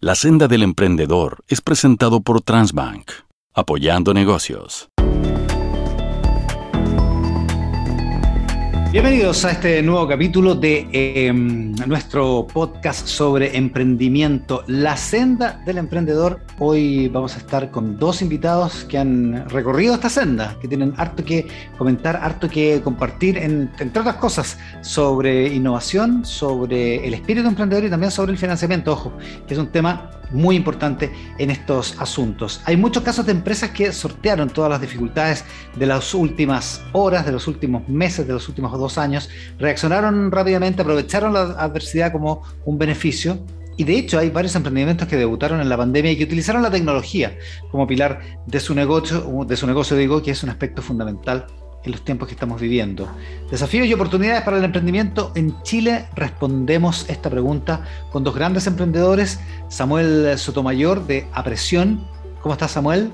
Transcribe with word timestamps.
La 0.00 0.14
senda 0.14 0.46
del 0.46 0.62
emprendedor 0.62 1.42
es 1.48 1.60
presentado 1.60 2.20
por 2.20 2.40
Transbank, 2.40 3.10
apoyando 3.52 4.14
negocios. 4.14 4.90
Bienvenidos 8.90 9.44
a 9.44 9.50
este 9.50 9.82
nuevo 9.82 10.08
capítulo 10.08 10.54
de 10.54 10.88
em, 10.92 11.74
nuestro 11.86 12.46
podcast 12.46 13.06
sobre 13.06 13.54
emprendimiento, 13.54 14.64
La 14.66 14.96
senda 14.96 15.60
del 15.66 15.76
emprendedor. 15.76 16.40
Hoy 16.58 17.08
vamos 17.08 17.34
a 17.34 17.38
estar 17.38 17.70
con 17.70 17.98
dos 17.98 18.22
invitados 18.22 18.84
que 18.84 18.96
han 18.96 19.46
recorrido 19.50 19.92
esta 19.92 20.08
senda, 20.08 20.56
que 20.62 20.68
tienen 20.68 20.94
harto 20.96 21.22
que 21.22 21.46
comentar, 21.76 22.16
harto 22.16 22.48
que 22.48 22.80
compartir, 22.82 23.36
entre 23.36 24.00
otras 24.00 24.16
cosas, 24.16 24.58
sobre 24.80 25.48
innovación, 25.48 26.24
sobre 26.24 27.06
el 27.06 27.12
espíritu 27.12 27.46
emprendedor 27.46 27.84
y 27.84 27.90
también 27.90 28.10
sobre 28.10 28.32
el 28.32 28.38
financiamiento, 28.38 28.92
ojo, 28.92 29.12
que 29.46 29.52
es 29.52 29.60
un 29.60 29.66
tema 29.66 30.17
muy 30.30 30.56
importante 30.56 31.12
en 31.38 31.50
estos 31.50 32.00
asuntos. 32.00 32.60
Hay 32.64 32.76
muchos 32.76 33.02
casos 33.02 33.26
de 33.26 33.32
empresas 33.32 33.70
que 33.70 33.92
sortearon 33.92 34.50
todas 34.50 34.70
las 34.70 34.80
dificultades 34.80 35.44
de 35.76 35.86
las 35.86 36.14
últimas 36.14 36.82
horas, 36.92 37.26
de 37.26 37.32
los 37.32 37.46
últimos 37.46 37.88
meses, 37.88 38.26
de 38.26 38.32
los 38.32 38.48
últimos 38.48 38.72
dos 38.72 38.98
años, 38.98 39.28
reaccionaron 39.58 40.30
rápidamente, 40.30 40.82
aprovecharon 40.82 41.32
la 41.32 41.40
adversidad 41.58 42.12
como 42.12 42.42
un 42.64 42.78
beneficio. 42.78 43.38
Y 43.76 43.84
de 43.84 43.96
hecho 43.96 44.18
hay 44.18 44.30
varios 44.30 44.56
emprendimientos 44.56 45.06
que 45.06 45.16
debutaron 45.16 45.60
en 45.60 45.68
la 45.68 45.76
pandemia 45.76 46.10
y 46.10 46.16
que 46.16 46.24
utilizaron 46.24 46.62
la 46.62 46.70
tecnología 46.70 47.38
como 47.70 47.86
pilar 47.86 48.20
de 48.44 48.58
su 48.58 48.74
negocio, 48.74 49.24
de 49.46 49.56
su 49.56 49.68
negocio 49.68 49.96
digo, 49.96 50.20
que 50.20 50.32
es 50.32 50.42
un 50.42 50.50
aspecto 50.50 50.82
fundamental 50.82 51.46
en 51.88 51.92
los 51.92 52.02
tiempos 52.02 52.28
que 52.28 52.34
estamos 52.34 52.60
viviendo. 52.60 53.08
Desafíos 53.50 53.86
y 53.86 53.94
oportunidades 53.94 54.42
para 54.42 54.58
el 54.58 54.64
emprendimiento. 54.64 55.32
En 55.34 55.60
Chile 55.62 56.06
respondemos 56.14 57.08
esta 57.08 57.30
pregunta 57.30 57.82
con 58.12 58.22
dos 58.24 58.34
grandes 58.34 58.66
emprendedores, 58.66 59.40
Samuel 59.68 60.38
Sotomayor 60.38 61.06
de 61.06 61.26
Apresión. 61.32 62.06
¿Cómo 62.42 62.52
estás, 62.52 62.72
Samuel? 62.72 63.10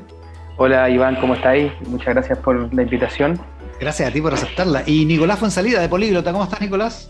Hola, 0.56 0.90
Iván, 0.90 1.16
¿cómo 1.20 1.34
estáis? 1.34 1.72
Muchas 1.88 2.14
gracias 2.14 2.38
por 2.38 2.72
la 2.74 2.82
invitación. 2.82 3.40
Gracias 3.80 4.08
a 4.08 4.12
ti 4.12 4.20
por 4.20 4.34
aceptarla. 4.34 4.82
Y 4.86 5.04
Nicolás 5.04 5.38
Fonsalida 5.38 5.80
de 5.80 5.88
Políglota. 5.88 6.32
¿Cómo 6.32 6.44
estás, 6.44 6.60
Nicolás? 6.60 7.08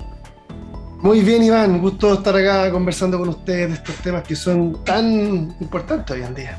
Muy 1.00 1.20
bien, 1.20 1.42
Iván. 1.42 1.80
Gusto 1.80 2.14
estar 2.14 2.34
acá 2.36 2.70
conversando 2.70 3.18
con 3.18 3.28
ustedes 3.28 3.68
de 3.68 3.74
estos 3.74 3.96
temas 3.96 4.22
que 4.22 4.36
son 4.36 4.84
tan 4.84 5.54
importantes 5.60 6.16
hoy 6.16 6.22
en 6.22 6.34
día. 6.34 6.58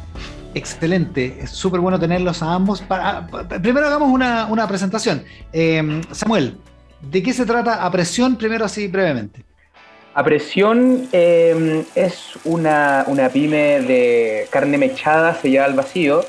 Excelente, 0.56 1.38
es 1.42 1.50
súper 1.50 1.82
bueno 1.82 2.00
tenerlos 2.00 2.42
a 2.42 2.54
ambos. 2.54 2.82
Primero 3.62 3.88
hagamos 3.88 4.10
una, 4.10 4.68
presentación. 4.70 5.26
Em, 5.52 6.02
Samuel, 6.12 6.58
¿de 7.02 7.22
qué 7.22 7.34
se 7.34 7.46
trata 7.46 7.86
Apresión? 7.86 8.38
Primero 8.38 8.64
así 8.64 8.88
brevemente. 8.88 9.44
Apresión 10.14 11.10
em, 11.12 11.84
es 11.94 12.40
una, 12.46 13.04
una, 13.08 13.28
pyme 13.28 13.82
de 13.82 14.48
carne 14.50 14.78
mechada 14.78 15.36
sellada 15.36 15.68
al 15.68 15.74
vacío 15.74 16.24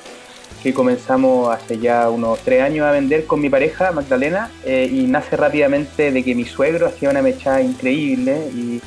que 0.61 0.75
comenzamos 0.75 1.55
hace 1.55 1.79
ya 1.79 2.11
unos 2.11 2.41
tres 2.41 2.63
años 2.63 2.85
a 2.85 2.91
vender 2.91 3.27
con 3.27 3.41
mi 3.41 3.49
pareja 3.49 3.93
Magdalena 3.93 4.51
eh, 4.65 4.91
y 4.91 5.07
nace 5.07 5.37
rápidamente 5.37 6.11
de 6.11 6.25
que 6.25 6.35
mi 6.35 6.45
suegro 6.45 6.89
hacía 6.89 7.11
una 7.11 7.23
mechada 7.23 7.63
increíble 7.63 8.49
y 8.53 8.81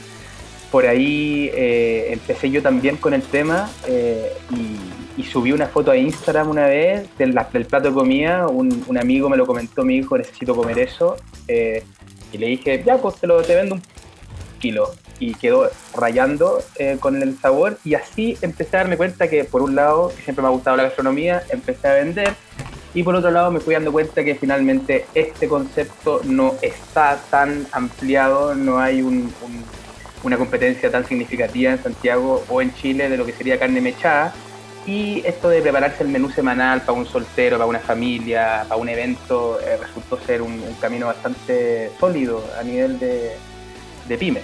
por 0.69 0.85
ahí 0.85 1.49
eh, 1.53 2.09
empecé 2.11 2.49
yo 2.49 2.61
también 2.61 2.97
con 2.97 3.13
el 3.13 3.21
tema 3.21 3.69
eh, 3.87 4.33
y 4.51 4.98
y 5.19 5.23
subí 5.23 5.51
una 5.51 5.67
foto 5.67 5.91
a 5.91 5.97
Instagram 5.97 6.49
una 6.49 6.67
vez 6.67 7.05
del, 7.17 7.33
plato 7.33 7.89
de 7.89 7.93
comida, 7.93 8.47
un, 8.47 8.85
un, 8.87 8.97
amigo 8.97 9.27
me 9.27 9.35
lo 9.35 9.45
comentó, 9.45 9.83
mi 9.83 9.97
hijo, 9.97 10.17
necesito 10.17 10.55
comer 10.55 10.79
eso, 10.79 11.17
eh, 11.49 11.83
y 12.31 12.37
le 12.37 12.47
dije, 12.47 12.81
ya, 12.85 12.97
pues 12.99 13.15
te, 13.15 13.27
lo, 13.27 13.41
te 13.41 13.53
vendo 13.53 13.75
un 13.75 13.81
kilo, 14.59 14.89
y 15.19 15.33
quedó 15.33 15.69
rayando 15.93 16.63
eh, 16.77 16.95
con 17.01 17.21
el 17.21 17.37
sabor, 17.37 17.77
y 17.83 17.95
así 17.95 18.37
empecé 18.41 18.77
a 18.77 18.79
darme 18.79 18.95
cuenta 18.95 19.29
que 19.29 19.43
por 19.43 19.61
un 19.61 19.75
lado, 19.75 20.07
que 20.15 20.21
siempre 20.21 20.41
me 20.41 20.47
ha 20.47 20.51
gustado 20.51 20.77
la 20.77 20.83
gastronomía, 20.83 21.43
empecé 21.49 21.89
a 21.89 21.95
vender, 21.95 22.33
y 22.93 23.03
por 23.03 23.13
otro 23.13 23.29
lado 23.29 23.51
me 23.51 23.59
fui 23.59 23.73
dando 23.73 23.91
cuenta 23.91 24.23
que 24.23 24.35
finalmente 24.35 25.05
este 25.15 25.49
concepto 25.49 26.21
no 26.23 26.55
está 26.61 27.19
tan 27.29 27.67
ampliado, 27.73 28.55
no 28.55 28.79
hay 28.79 29.01
un, 29.01 29.33
una 30.23 30.37
competencia 30.37 30.89
tan 30.89 31.05
significativa 31.05 31.73
en 31.73 31.83
Santiago 31.83 32.45
o 32.47 32.61
en 32.61 32.73
Chile 32.73 33.09
de 33.09 33.17
lo 33.17 33.25
que 33.25 33.33
sería 33.33 33.59
carne 33.59 33.81
mechada, 33.81 34.33
y 34.85 35.21
esto 35.25 35.49
de 35.49 35.61
prepararse 35.61 36.03
el 36.03 36.09
menú 36.09 36.29
semanal 36.29 36.81
para 36.81 36.93
un 36.93 37.05
soltero, 37.05 37.57
para 37.57 37.67
una 37.67 37.79
familia, 37.79 38.65
para 38.67 38.79
un 38.79 38.89
evento, 38.89 39.59
eh, 39.61 39.77
resultó 39.77 40.19
ser 40.25 40.41
un, 40.41 40.61
camino 40.79 41.07
bastante 41.07 41.91
sólido 41.99 42.43
a 42.59 42.63
nivel 42.63 42.99
de, 42.99 43.37
pyme. 44.17 44.41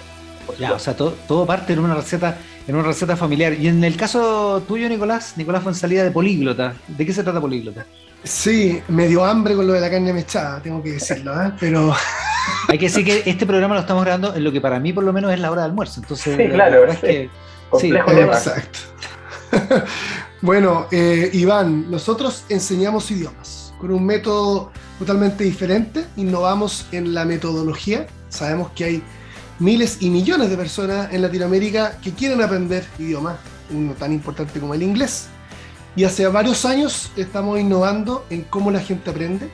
Ya, 0.60 0.74
o 0.74 0.80
sea, 0.80 0.96
todo, 0.96 1.46
parte 1.46 1.74
en 1.74 1.80
una 1.80 1.96
receta 1.96 2.38
en 2.68 2.76
una 2.76 2.88
receta 2.88 3.16
familiar. 3.16 3.54
Y 3.54 3.68
en 3.68 3.84
el 3.84 3.96
caso 3.96 4.64
tuyo, 4.68 4.88
Nicolás, 4.90 5.34
Nicolás 5.38 5.64
fue 5.64 5.72
en 5.72 5.76
salida 5.76 6.04
de 6.04 6.12
políglota. 6.12 6.74
¿De 6.88 7.06
qué 7.06 7.14
se 7.14 7.24
trata 7.24 7.42
políglota? 7.42 7.86
Sí, 8.24 8.82
me 8.88 9.08
dio 9.08 9.24
hambre 9.24 9.56
con 9.56 9.68
lo 9.68 9.74
de 9.74 9.82
la 9.82 9.90
carne 9.90 10.12
mechada, 10.12 10.60
tengo 10.62 10.82
que 10.82 10.94
decirlo, 10.94 11.34
¿eh? 11.42 11.52
pero... 11.60 11.94
Hay 12.68 12.78
que 12.78 12.86
decir 12.86 13.06
que 13.06 13.24
este 13.26 13.46
programa 13.46 13.76
lo 13.76 13.82
estamos 13.82 14.04
grabando 14.04 14.36
en 14.36 14.44
lo 14.44 14.52
que 14.52 14.62
para 14.62 14.80
mí 14.80 14.94
por 14.94 15.04
lo 15.04 15.12
menos 15.14 15.32
es 15.34 15.40
la 15.40 15.52
hora 15.52 15.62
de 15.62 15.68
almuerzo. 15.68 16.02
Entonces, 16.02 16.36
sí, 16.38 16.50
claro, 16.50 16.86
es 16.86 17.00
que... 17.00 17.30
Complejo 17.70 18.12
Exacto. 18.12 18.80
bueno, 20.46 20.86
eh, 20.92 21.32
Iván, 21.34 21.90
nosotros 21.90 22.44
enseñamos 22.50 23.10
idiomas 23.10 23.74
con 23.82 23.92
un 23.92 24.06
método 24.06 24.72
totalmente 25.00 25.44
diferente, 25.44 26.06
innovamos 26.18 26.86
en 26.92 27.16
la 27.16 27.26
metodología, 27.26 28.06
sabemos 28.30 28.70
que 28.76 28.84
hay 28.84 29.04
miles 29.58 29.98
y 30.02 30.12
millones 30.12 30.52
de 30.52 30.56
personas 30.56 31.12
en 31.12 31.24
Latinoamérica 31.24 31.98
que 32.00 32.12
quieren 32.12 32.44
aprender 32.44 32.86
idiomas, 33.00 33.38
uno 33.72 33.94
tan 33.94 34.14
importante 34.14 34.60
como 34.60 34.76
el 34.76 34.84
inglés. 34.84 35.30
Y 35.96 36.04
hace 36.04 36.28
varios 36.28 36.64
años 36.64 37.12
estamos 37.18 37.60
innovando 37.60 38.24
en 38.30 38.44
cómo 38.44 38.70
la 38.70 38.82
gente 38.82 39.10
aprende. 39.10 39.50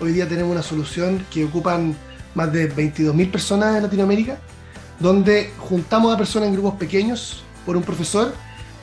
Hoy 0.00 0.12
día 0.12 0.28
tenemos 0.28 0.52
una 0.52 0.62
solución 0.62 1.26
que 1.32 1.44
ocupan 1.44 1.96
más 2.36 2.52
de 2.52 2.72
22.000 2.72 3.32
personas 3.32 3.76
en 3.76 3.82
Latinoamérica, 3.82 4.38
donde 5.00 5.50
juntamos 5.58 6.14
a 6.14 6.16
personas 6.16 6.50
en 6.50 6.54
grupos 6.54 6.74
pequeños 6.74 7.42
por 7.64 7.76
un 7.76 7.82
profesor 7.82 8.32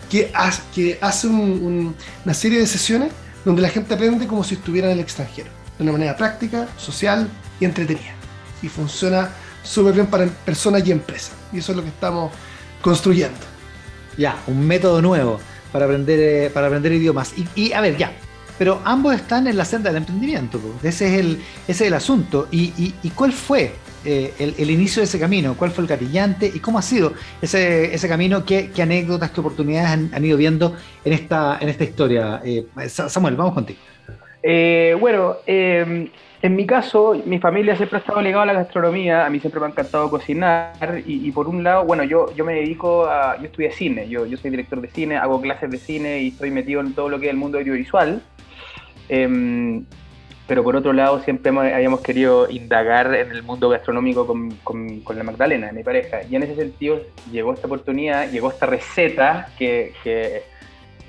que, 0.10 0.32
hace, 0.34 1.28
una 1.28 2.34
serie 2.34 2.60
de 2.60 2.68
sesiones 2.68 3.12
donde 3.46 3.62
la 3.62 3.70
gente 3.70 3.94
aprende 3.94 4.28
como 4.28 4.44
si 4.44 4.56
estuviera 4.56 4.88
en 4.88 4.94
el 4.94 5.00
extranjero, 5.00 5.50
de 5.78 5.84
una 5.84 5.94
manera 5.94 6.16
práctica, 6.16 6.68
social 6.78 7.28
y 7.60 7.66
entretenida. 7.66 8.14
Y 8.62 8.70
funciona 8.70 9.30
súper 9.64 9.94
bien 9.94 10.08
para 10.08 10.26
personas 10.28 10.86
y 10.88 10.92
empresas. 10.92 11.34
Y 11.52 11.60
eso 11.60 11.72
es 11.72 11.78
lo 11.78 11.84
que 11.84 11.90
estamos 11.90 12.32
construyendo. 12.82 13.40
Ya, 14.18 14.38
un 14.48 14.66
método 14.66 15.02
nuevo 15.02 15.40
para 15.72 15.86
aprender, 15.86 16.20
eh, 16.20 16.50
para 16.54 16.68
aprender 16.68 16.94
idiomas. 16.94 17.34
Y, 17.56 17.74
a 17.74 17.82
ver, 17.82 17.98
ya, 17.98 18.14
pero 18.58 18.82
ambos 18.86 19.16
están 19.16 19.48
en 19.48 19.58
la 19.58 19.66
senda 19.66 19.90
del 19.90 19.98
emprendimiento. 19.98 20.60
Ese, 20.84 21.08
es 21.08 21.20
el, 21.20 21.44
ese 21.68 21.84
es 21.84 21.88
el 21.88 21.94
asunto. 21.94 22.48
¿Y, 22.52 22.94
y 23.02 23.10
cuál 23.10 23.34
fue 23.34 23.74
eh, 24.06 24.34
el, 24.58 24.70
inicio 24.70 25.02
de 25.02 25.06
ese 25.06 25.20
camino? 25.20 25.56
¿Cuál 25.58 25.72
fue 25.72 25.84
el 25.84 25.88
gatillante 25.88 26.52
y 26.54 26.60
cómo 26.60 26.80
ha 26.80 26.82
sido 26.82 27.14
ese, 27.42 27.94
ese 27.94 28.08
camino? 28.08 28.46
¿Qué, 28.46 28.70
anécdotas, 28.82 29.32
qué 29.32 29.40
oportunidades 29.40 30.10
han, 30.14 30.26
ido 30.26 30.38
viendo 30.38 30.76
en 31.06 31.14
esta, 31.14 31.58
en 31.62 31.70
esta 31.70 31.84
historia? 31.84 32.42
Eh, 32.44 32.66
Samuel, 32.88 33.36
vamos 33.36 33.54
contigo. 33.54 33.80
Eh, 34.42 34.96
bueno, 35.00 35.38
em, 35.46 36.10
en 36.42 36.56
mi 36.56 36.66
caso, 36.66 37.16
mi 37.26 37.40
familia 37.40 37.78
siempre 37.78 37.98
ha 37.98 38.02
estado 38.02 38.22
ligada 38.22 38.44
a 38.44 38.48
la 38.48 38.54
gastronomía, 38.54 39.26
a 39.26 39.30
mí 39.30 39.40
siempre 39.40 39.62
me 39.62 39.68
ha 39.68 39.70
encantado 39.70 40.10
cocinar 40.10 41.02
y, 41.06 41.32
por 41.32 41.48
un 41.48 41.64
lado, 41.64 41.86
bueno, 41.86 42.04
yo, 42.04 42.36
yo 42.36 42.44
me 42.44 42.56
dedico 42.56 43.06
a, 43.06 43.38
yo 43.38 43.46
estudié 43.46 43.72
cine, 43.72 44.10
yo, 44.10 44.26
yo 44.26 44.36
soy 44.36 44.52
director 44.52 44.82
de 44.82 44.90
cine, 44.90 45.16
hago 45.16 45.42
clases 45.42 45.72
de 45.72 45.78
cine 45.78 46.20
y 46.20 46.28
estoy 46.28 46.52
metido 46.52 46.82
en 46.82 46.94
todo 46.94 47.08
lo 47.08 47.18
que 47.18 47.28
es 47.28 47.32
el 47.32 47.38
mundo 47.38 47.58
audiovisual. 47.58 48.22
Em, 49.08 49.86
pero 50.48 50.64
por 50.64 50.76
otro 50.76 50.92
lado 50.92 51.22
siempre 51.22 51.52
habíamos 51.52 52.02
querido 52.02 52.50
indagar 52.50 53.14
en 53.16 53.32
el 53.32 53.44
mundo 53.44 53.70
gastronómico 53.70 54.28
con, 54.28 54.52
con, 54.58 55.18
la 55.18 55.24
Magdalena, 55.24 55.72
mi 55.72 55.84
pareja. 55.84 56.22
Y 56.30 56.36
en 56.36 56.44
ese 56.44 56.56
sentido 56.56 57.02
llegó 57.32 57.54
esta 57.54 57.68
oportunidad, 57.68 58.30
llegó 58.30 58.52
esta 58.52 58.66
receta 58.66 59.50
que, 59.58 59.94
que, 60.04 60.44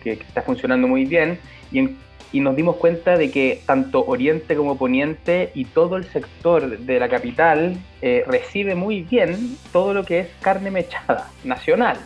está 0.04 0.42
funcionando 0.42 0.86
muy 0.86 1.06
bien 1.06 1.38
y, 1.72 1.88
y, 2.30 2.40
nos 2.40 2.54
dimos 2.54 2.76
cuenta 2.76 3.16
de 3.16 3.30
que 3.30 3.62
tanto 3.64 4.04
Oriente 4.04 4.54
como 4.54 4.76
Poniente 4.76 5.50
y 5.54 5.64
todo 5.64 5.96
el 5.96 6.04
sector 6.04 6.78
de 6.78 7.00
la 7.00 7.08
capital 7.08 7.78
eh, 8.02 8.22
recibe 8.26 8.74
muy 8.74 9.00
bien 9.00 9.56
todo 9.72 9.94
lo 9.94 10.04
que 10.04 10.20
es 10.20 10.28
carne 10.42 10.70
mechada 10.70 11.30
nacional, 11.42 11.96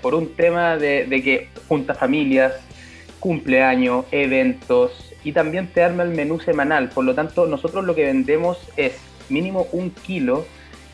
por 0.00 0.14
un 0.14 0.34
tema 0.34 0.78
de, 0.78 1.04
de 1.04 1.22
que 1.22 1.48
junta 1.68 1.94
familias, 1.94 2.54
cumpleaños, 3.20 4.06
eventos, 4.10 5.06
y 5.26 5.32
también 5.32 5.66
te 5.66 5.82
arma 5.82 6.04
el 6.04 6.10
menú 6.10 6.38
semanal. 6.38 6.88
Por 6.88 7.04
lo 7.04 7.12
tanto, 7.12 7.46
nosotros 7.46 7.84
lo 7.84 7.96
que 7.96 8.04
vendemos 8.04 8.58
es 8.76 8.96
mínimo 9.28 9.66
un 9.72 9.90
kilo 9.90 10.46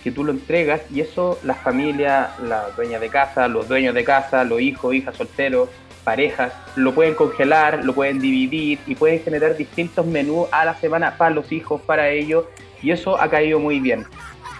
que 0.03 0.11
tú 0.11 0.25
lo 0.25 0.33
entregas 0.33 0.81
y 0.91 1.03
eso 1.03 1.39
las 1.45 1.59
familias, 1.59 2.31
las 2.41 2.75
dueñas 2.75 3.03
de 3.03 3.11
casa, 3.11 3.47
los 3.47 3.69
dueños 3.69 3.95
de 3.95 4.05
casa, 4.05 4.43
los 4.45 4.63
hijos, 4.63 4.95
hijas 4.95 5.17
solteros, 5.17 5.69
parejas, 6.03 6.55
lo 6.77 6.95
pueden 6.95 7.15
congelar, 7.15 7.85
lo 7.85 7.93
pueden 7.93 8.21
dividir 8.21 8.79
y 8.87 8.95
pueden 8.95 9.21
generar 9.23 9.55
distintos 9.55 10.07
menús 10.07 10.49
a 10.51 10.65
la 10.65 10.77
semana 10.77 11.19
para 11.19 11.35
los 11.35 11.53
hijos, 11.53 11.83
para 11.83 12.09
ellos 12.09 12.47
y 12.83 12.91
eso 12.91 13.21
ha 13.21 13.29
caído 13.29 13.61
muy 13.61 13.81
bien. 13.81 14.07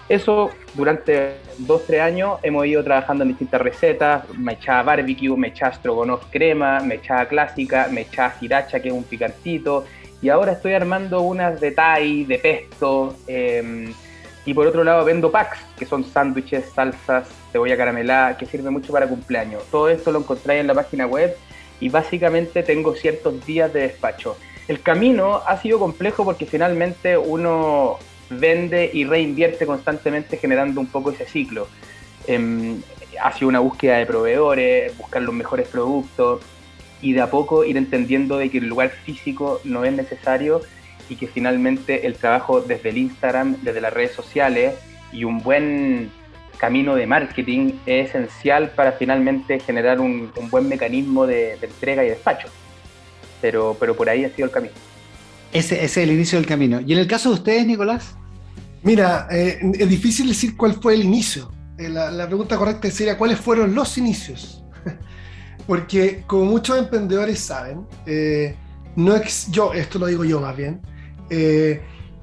Eso 0.09 0.51
durante 0.73 1.37
dos, 1.59 1.85
tres 1.85 2.01
años 2.01 2.39
hemos 2.43 2.65
ido 2.65 2.83
trabajando 2.83 3.23
en 3.23 3.29
distintas 3.29 3.61
recetas, 3.61 4.27
mechada 4.37 4.83
barbecue, 4.83 5.35
mechada 5.37 5.73
strogonoff 5.73 6.25
crema, 6.29 6.79
mechada 6.81 7.27
clásica, 7.27 7.87
mechada 7.89 8.35
sriracha 8.37 8.81
que 8.81 8.89
es 8.89 8.93
un 8.93 9.03
picantito, 9.03 9.85
y 10.21 10.29
ahora 10.29 10.53
estoy 10.53 10.73
armando 10.73 11.21
unas 11.21 11.59
de 11.59 11.71
Thai, 11.71 12.23
de 12.25 12.37
pesto, 12.37 13.15
em, 13.27 13.93
y 14.45 14.53
por 14.53 14.67
otro 14.67 14.83
lado 14.83 15.05
vendo 15.05 15.31
packs, 15.31 15.59
que 15.77 15.85
son 15.85 16.03
sándwiches, 16.03 16.71
salsas, 16.73 17.27
cebolla 17.51 17.77
caramelada, 17.77 18.37
que 18.37 18.45
sirve 18.45 18.69
mucho 18.69 18.91
para 18.91 19.07
cumpleaños. 19.07 19.63
Todo 19.71 19.89
esto 19.89 20.11
lo 20.11 20.19
encontráis 20.19 20.61
en 20.61 20.67
la 20.67 20.73
página 20.73 21.07
web 21.07 21.35
y 21.79 21.89
básicamente 21.89 22.63
tengo 22.63 22.95
ciertos 22.95 23.45
días 23.45 23.71
de 23.73 23.81
despacho. 23.81 24.37
El 24.67 24.81
camino 24.81 25.41
ha 25.45 25.57
sido 25.57 25.77
complejo 25.79 26.23
porque 26.23 26.45
finalmente 26.45 27.17
uno 27.17 27.99
vende 28.39 28.89
y 28.93 29.05
reinvierte 29.05 29.65
constantemente 29.65 30.37
generando 30.37 30.79
un 30.81 30.87
poco 30.87 31.11
ese 31.11 31.25
ciclo. 31.25 31.67
Eh, 32.27 32.75
ha 33.21 33.31
sido 33.33 33.49
una 33.49 33.59
búsqueda 33.59 33.97
de 33.97 34.05
proveedores, 34.05 34.97
buscar 34.97 35.21
los 35.21 35.33
mejores 35.33 35.67
productos 35.67 36.41
y 37.01 37.13
de 37.13 37.21
a 37.21 37.29
poco 37.29 37.63
ir 37.63 37.77
entendiendo 37.77 38.37
de 38.37 38.49
que 38.49 38.59
el 38.59 38.67
lugar 38.67 38.89
físico 38.89 39.59
no 39.63 39.83
es 39.85 39.93
necesario 39.93 40.61
y 41.09 41.15
que 41.15 41.27
finalmente 41.27 42.07
el 42.07 42.15
trabajo 42.15 42.61
desde 42.61 42.89
el 42.89 42.97
Instagram, 42.97 43.57
desde 43.61 43.81
las 43.81 43.93
redes 43.93 44.13
sociales 44.13 44.75
y 45.11 45.25
un 45.25 45.43
buen 45.43 46.11
camino 46.57 46.95
de 46.95 47.05
marketing 47.05 47.73
es 47.85 48.09
esencial 48.09 48.71
para 48.71 48.93
finalmente 48.93 49.59
generar 49.59 49.99
un, 49.99 50.31
buen 50.49 50.69
mecanismo 50.69 51.27
de, 51.27 51.55
entrega 51.61 52.05
y 52.05 52.09
despacho. 52.09 52.47
Pero, 53.41 53.75
pero 53.77 53.95
por 53.95 54.09
ahí 54.09 54.23
ha 54.23 54.29
sido 54.29 54.45
el 54.45 54.51
camino. 54.51 54.73
Ese, 55.51 55.83
es 55.83 55.97
el 55.97 56.09
inicio 56.09 56.39
del 56.39 56.47
camino. 56.47 56.79
¿Y 56.79 56.93
en 56.93 56.99
el 56.99 57.07
caso 57.07 57.29
de 57.29 57.35
ustedes, 57.35 57.67
Nicolás? 57.67 58.15
Mira, 58.83 59.27
eh, 59.31 59.59
es 59.79 59.89
difícil 59.89 60.27
decir 60.27 60.57
cuál 60.57 60.73
fue 60.73 60.95
el 60.95 61.03
inicio. 61.03 61.49
Eh, 61.77 61.87
la, 61.89 62.27
pregunta 62.27 62.57
correcta 62.57 62.91
sería 62.91 63.17
cuáles 63.17 63.39
fueron 63.39 63.73
los 63.73 63.97
inicios. 63.97 64.63
Porque 65.67 66.23
como 66.27 66.45
muchos 66.45 66.77
emprendedores 66.77 67.39
saben, 67.39 67.87
eh, 68.05 68.57
no 68.97 69.15
yo, 69.49 69.73
esto 69.73 69.99
lo 69.99 70.07
digo 70.07 70.25
yo 70.25 70.41
más 70.41 70.55
bien, 70.55 70.81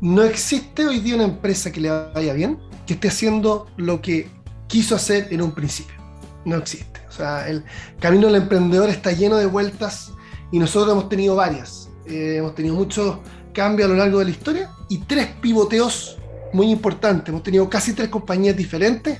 no 0.00 0.22
existe 0.22 0.86
hoy 0.86 1.00
día 1.00 1.16
una 1.16 1.24
empresa 1.24 1.72
que 1.72 1.80
le 1.80 1.90
vaya 1.90 2.32
bien 2.32 2.58
que 2.86 2.94
esté 2.94 3.08
haciendo 3.08 3.66
lo 3.76 4.00
que 4.00 4.28
quiso 4.68 4.94
hacer 4.94 5.28
en 5.30 5.42
un 5.42 5.52
principio. 5.52 5.96
No 6.44 6.56
existe. 6.56 7.00
O 7.08 7.12
sea, 7.12 7.48
el 7.48 7.64
camino 7.98 8.26
del 8.26 8.36
emprendedor 8.36 8.88
está 8.88 9.10
lleno 9.12 9.36
de 9.36 9.46
vueltas 9.46 10.12
y 10.52 10.58
nosotros 10.58 10.92
hemos 10.92 11.08
tenido 11.08 11.34
varias. 11.34 11.88
hemos 12.06 12.54
tenido 12.54 12.74
muchos 12.74 13.18
cambios 13.52 13.88
a 13.88 13.92
lo 13.92 13.98
largo 13.98 14.18
de 14.20 14.26
la 14.26 14.30
historia 14.30 14.70
y 14.88 14.98
tres 14.98 15.26
pivoteos 15.40 16.19
muy 16.52 16.70
importante. 16.70 17.30
Hemos 17.30 17.42
tenido 17.42 17.68
casi 17.68 17.92
tres 17.92 18.08
compañías 18.08 18.56
diferentes. 18.56 19.18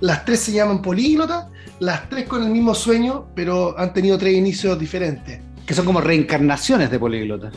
Las 0.00 0.24
tres 0.24 0.40
se 0.40 0.52
llaman 0.52 0.82
políglotas, 0.82 1.46
las 1.78 2.08
tres 2.08 2.26
con 2.26 2.42
el 2.42 2.50
mismo 2.50 2.74
sueño, 2.74 3.26
pero 3.34 3.78
han 3.78 3.92
tenido 3.92 4.18
tres 4.18 4.34
inicios 4.34 4.78
diferentes. 4.78 5.40
Que 5.66 5.74
son 5.74 5.86
como 5.86 6.00
reencarnaciones 6.00 6.90
de 6.90 6.98
políglotas. 6.98 7.54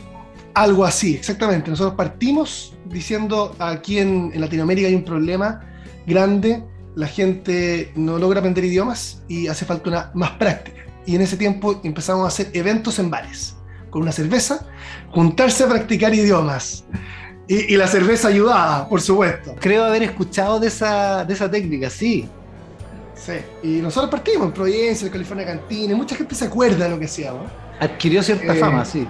Algo 0.54 0.84
así, 0.84 1.14
exactamente. 1.14 1.70
Nosotros 1.70 1.94
partimos 1.94 2.74
diciendo 2.86 3.54
aquí 3.58 3.98
en, 3.98 4.30
en 4.32 4.40
Latinoamérica 4.40 4.88
hay 4.88 4.94
un 4.94 5.04
problema 5.04 5.60
grande, 6.06 6.64
la 6.94 7.06
gente 7.06 7.92
no 7.94 8.18
logra 8.18 8.40
aprender 8.40 8.64
idiomas 8.64 9.22
y 9.28 9.46
hace 9.46 9.64
falta 9.64 9.88
una 9.90 10.10
más 10.14 10.30
práctica. 10.32 10.82
Y 11.06 11.14
en 11.14 11.22
ese 11.22 11.36
tiempo 11.36 11.80
empezamos 11.84 12.24
a 12.24 12.28
hacer 12.28 12.50
eventos 12.54 12.98
en 12.98 13.08
bares, 13.08 13.56
con 13.90 14.02
una 14.02 14.12
cerveza, 14.12 14.66
juntarse 15.10 15.64
a 15.64 15.68
practicar 15.68 16.14
idiomas. 16.14 16.84
Y, 17.50 17.76
la 17.78 17.86
cerveza 17.86 18.28
ayudaba, 18.28 18.86
por 18.86 19.00
supuesto. 19.00 19.54
Creo 19.58 19.82
haber 19.82 20.02
escuchado 20.02 20.60
de 20.60 20.68
esa, 20.68 21.24
de 21.24 21.32
esa 21.32 21.50
técnica, 21.50 21.88
sí. 21.88 22.28
Sí, 23.14 23.32
y 23.62 23.66
nosotros 23.80 24.10
partimos 24.10 24.48
en 24.48 24.52
Providencia, 24.52 25.06
en 25.06 25.12
California 25.12 25.46
Cantina, 25.46 25.94
y 25.94 25.96
mucha 25.96 26.14
gente 26.14 26.34
se 26.34 26.44
acuerda 26.44 26.84
de 26.84 26.90
lo 26.90 26.98
que 26.98 27.06
hacíamos. 27.06 27.50
Adquirió 27.80 28.22
cierta 28.22 28.54
eh, 28.54 28.58
fama, 28.58 28.84
sí. 28.84 29.08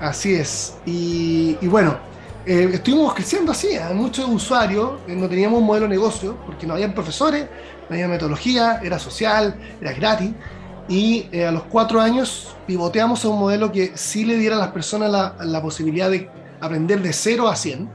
Así 0.00 0.34
es. 0.34 0.74
Y, 0.86 1.54
bueno, 1.66 1.98
eh, 2.46 2.70
estuvimos 2.72 3.12
creciendo 3.12 3.52
así, 3.52 3.76
hay 3.76 3.92
muchos 3.92 4.26
usuarios, 4.26 4.92
eh, 5.06 5.14
no 5.14 5.28
teníamos 5.28 5.60
un 5.60 5.66
modelo 5.66 5.84
de 5.84 5.90
negocio, 5.90 6.38
porque 6.46 6.66
no 6.66 6.72
había 6.72 6.94
profesores, 6.94 7.44
no 7.90 7.94
había 7.94 8.08
metodología, 8.08 8.80
era 8.82 8.98
social, 8.98 9.54
era 9.82 9.92
gratis. 9.92 10.30
Y 10.88 11.28
a 11.38 11.52
los 11.52 11.64
cuatro 11.64 12.00
años 12.00 12.56
pivoteamos 12.66 13.22
a 13.24 13.28
un 13.28 13.38
modelo 13.38 13.70
que 13.70 13.92
sí 13.96 14.24
le 14.24 14.38
diera 14.38 14.56
a 14.56 14.58
las 14.58 14.68
personas 14.68 15.10
la, 15.10 15.36
la 15.44 15.60
posibilidad 15.60 16.10
de 16.10 16.28
aprender 16.60 17.02
de 17.02 17.12
0 17.12 17.48
a 17.48 17.56
100, 17.56 17.88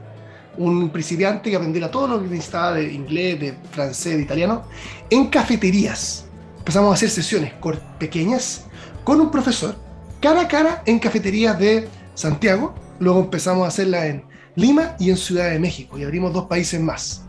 un 0.58 0.90
principiante 0.90 1.50
que 1.50 1.56
aprendiera 1.56 1.90
todo 1.90 2.08
lo 2.08 2.22
que 2.22 2.28
necesitaba 2.28 2.74
de 2.74 2.92
inglés, 2.92 3.40
de 3.40 3.54
francés, 3.70 4.16
de 4.16 4.22
italiano, 4.22 4.64
en 5.10 5.26
cafeterías. 5.26 6.26
Empezamos 6.58 6.90
a 6.90 6.94
hacer 6.94 7.10
sesiones 7.10 7.52
pequeñas 7.98 8.64
con 9.04 9.20
un 9.20 9.30
profesor, 9.30 9.76
cara 10.20 10.42
a 10.42 10.48
cara, 10.48 10.82
en 10.86 10.98
cafeterías 10.98 11.58
de 11.58 11.88
Santiago. 12.14 12.74
Luego 12.98 13.20
empezamos 13.20 13.64
a 13.64 13.68
hacerla 13.68 14.06
en 14.06 14.24
Lima 14.56 14.96
y 14.98 15.10
en 15.10 15.16
Ciudad 15.16 15.50
de 15.50 15.58
México 15.58 15.98
y 15.98 16.04
abrimos 16.04 16.32
dos 16.32 16.46
países 16.46 16.80
más. 16.80 17.22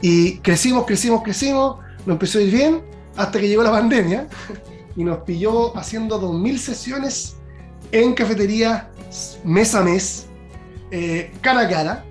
Y 0.00 0.38
crecimos, 0.38 0.86
crecimos, 0.86 1.22
crecimos, 1.22 1.76
nos 2.06 2.14
empezó 2.14 2.38
a 2.38 2.42
ir 2.42 2.52
bien 2.52 2.82
hasta 3.16 3.38
que 3.38 3.48
llegó 3.48 3.62
la 3.62 3.72
pandemia 3.72 4.26
y 4.96 5.04
nos 5.04 5.18
pilló 5.18 5.76
haciendo 5.76 6.20
2.000 6.20 6.56
sesiones 6.56 7.36
en 7.92 8.14
cafeterías 8.14 8.84
mes 9.44 9.74
a 9.74 9.82
mes 9.82 10.27
eh, 10.90 11.32
cara 11.40 11.60
a 11.60 11.68
cara 11.68 12.04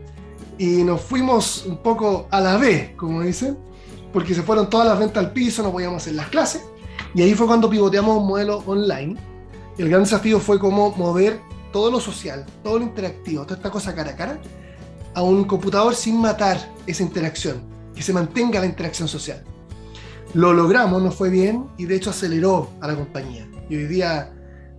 y 0.58 0.84
nos 0.84 1.02
fuimos 1.02 1.66
un 1.66 1.78
poco 1.78 2.28
a 2.32 2.42
la 2.42 2.58
vez, 2.58 2.92
como 2.96 3.22
dicen, 3.22 3.58
porque 4.12 4.34
se 4.34 4.42
fueron 4.42 4.70
todas 4.70 4.88
las 4.88 4.98
ventas 4.98 5.24
al 5.24 5.32
piso, 5.32 5.62
no 5.64 5.72
podíamos 5.72 6.02
hacer 6.02 6.16
las 6.16 6.28
clases. 6.30 6.64
Y 7.14 7.22
ahí 7.22 7.34
fue 7.34 7.48
cuando 7.48 7.70
pivoteamos 7.70 8.18
un 8.18 8.28
modelo 8.28 8.64
online. 8.66 9.16
El 9.78 9.90
gran 9.90 10.04
desafío 10.04 10.40
fue 10.40 10.60
cómo 10.60 10.92
mover 10.96 11.40
todo 11.72 11.92
lo 11.92 12.00
social, 12.00 12.46
todo 12.64 12.80
lo 12.80 12.86
interactivo, 12.86 13.44
toda 13.44 13.58
esta 13.58 13.70
cosa 13.70 13.94
cara 13.94 14.12
a 14.12 14.16
cara, 14.16 14.40
a 15.14 15.22
un 15.22 15.44
computador 15.44 15.96
sin 15.96 16.20
matar 16.20 16.58
esa 16.88 17.04
interacción, 17.04 17.62
que 17.96 18.02
se 18.02 18.14
mantenga 18.14 18.60
la 18.60 18.66
interacción 18.66 19.08
social. 19.08 19.44
Lo 20.34 20.54
logramos, 20.54 21.02
nos 21.02 21.16
fue 21.16 21.30
bien 21.30 21.68
y 21.78 21.86
de 21.86 21.96
hecho 21.96 22.10
aceleró 22.10 22.72
a 22.82 22.88
la 22.88 22.96
compañía. 22.96 23.48
Y 23.70 23.76
hoy 23.76 23.86
día 23.86 24.34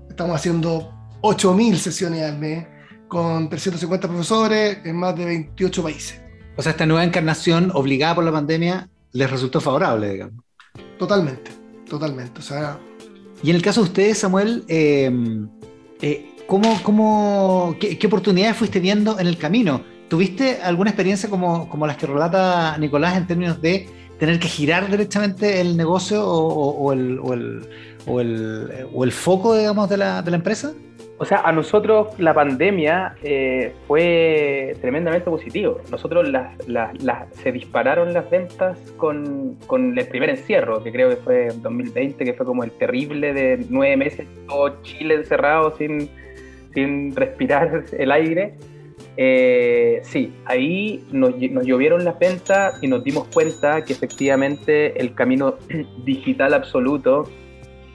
estamos 0.09 0.37
haciendo 0.37 0.93
8.000 1.23 1.77
sesiones 1.77 2.23
al 2.25 2.39
mes 2.39 2.67
con 3.09 3.49
350 3.49 4.07
profesores 4.07 4.79
en 4.85 4.97
más 4.97 5.17
de 5.17 5.25
28 5.25 5.83
países. 5.83 6.21
O 6.57 6.63
sea, 6.63 6.73
esta 6.73 6.87
nueva 6.87 7.05
encarnación 7.05 7.71
obligada 7.75 8.15
por 8.15 8.25
la 8.25 8.33
pandemia 8.33 8.89
les 9.13 9.31
resultó 9.31 9.61
favorable, 9.61 10.11
digamos. 10.11 10.45
Totalmente, 10.99 11.51
totalmente. 11.89 12.41
O 12.41 12.43
sea, 12.43 12.79
y 13.43 13.51
en 13.51 13.57
el 13.57 13.63
caso 13.63 13.83
de 13.83 13.87
ustedes, 13.87 14.19
Samuel, 14.19 14.65
eh, 14.69 15.11
eh, 16.03 16.35
¿cómo, 16.47 16.81
cómo, 16.83 17.77
qué, 17.79 17.99
oportunidades 18.07 18.57
fuiste 18.57 18.81
viendo 18.81 19.19
en 19.19 19.27
el 19.27 19.39
camino? 19.39 19.83
¿Tuviste 20.09 20.61
alguna 20.63 20.91
experiencia 20.91 21.29
como, 21.29 21.69
como 21.69 21.87
las 21.87 21.97
que 21.97 22.07
relata 22.07 22.77
Nicolás 22.79 23.17
en 23.17 23.27
términos 23.27 23.61
de 23.61 23.89
tener 24.19 24.41
que 24.41 24.49
girar 24.49 24.91
directamente 24.91 25.61
el 25.61 25.77
negocio 25.77 26.27
o, 26.27 26.93
el, 26.93 27.21
o 27.21 27.35
el, 27.35 27.69
o 28.07 29.05
el, 29.05 29.13
foco, 29.13 29.57
digamos, 29.57 29.89
de 29.89 29.99
la, 29.99 30.23
de 30.23 30.31
la 30.31 30.37
empresa? 30.39 30.73
O 31.21 31.25
sea, 31.25 31.41
a 31.41 31.51
nosotros 31.51 32.17
la 32.19 32.33
pandemia 32.33 33.17
eh, 33.25 33.75
fue 33.89 34.77
tremendamente 34.81 35.29
positivo. 35.29 35.81
Nosotros 35.91 36.29
se 37.43 37.53
dispararon 37.53 38.15
las 38.15 38.31
ventas 38.31 38.79
con, 38.97 39.59
el 39.97 40.07
primer 40.07 40.31
encierro, 40.31 40.83
que 40.85 40.93
creo 40.93 41.11
que 41.11 41.17
fue 41.17 41.49
en 41.49 41.61
2020, 41.61 42.25
que 42.25 42.35
fue 42.35 42.47
como 42.47 42.63
el 42.63 42.71
terrible 42.71 43.33
de 43.33 43.67
nueve 43.69 43.97
meses, 43.97 44.29
todo 44.47 44.81
Chile 44.83 45.15
encerrado 45.15 45.77
sin, 45.77 46.09
sin 46.73 47.17
respirar 47.17 47.85
el 47.99 48.13
aire. 48.13 48.55
Eh, 49.17 49.99
sí, 50.05 50.33
ahí 50.45 51.05
nos, 51.11 51.37
nos 51.37 51.67
llovieron 51.67 52.05
las 52.05 52.17
ventas 52.21 52.79
y 52.81 52.87
nos 52.87 53.03
dimos 53.03 53.27
cuenta 53.35 53.85
que 53.85 53.93
efectivamente 53.93 55.01
el 55.01 55.15
camino 55.15 55.57
digital 56.05 56.55
absoluto 56.55 57.25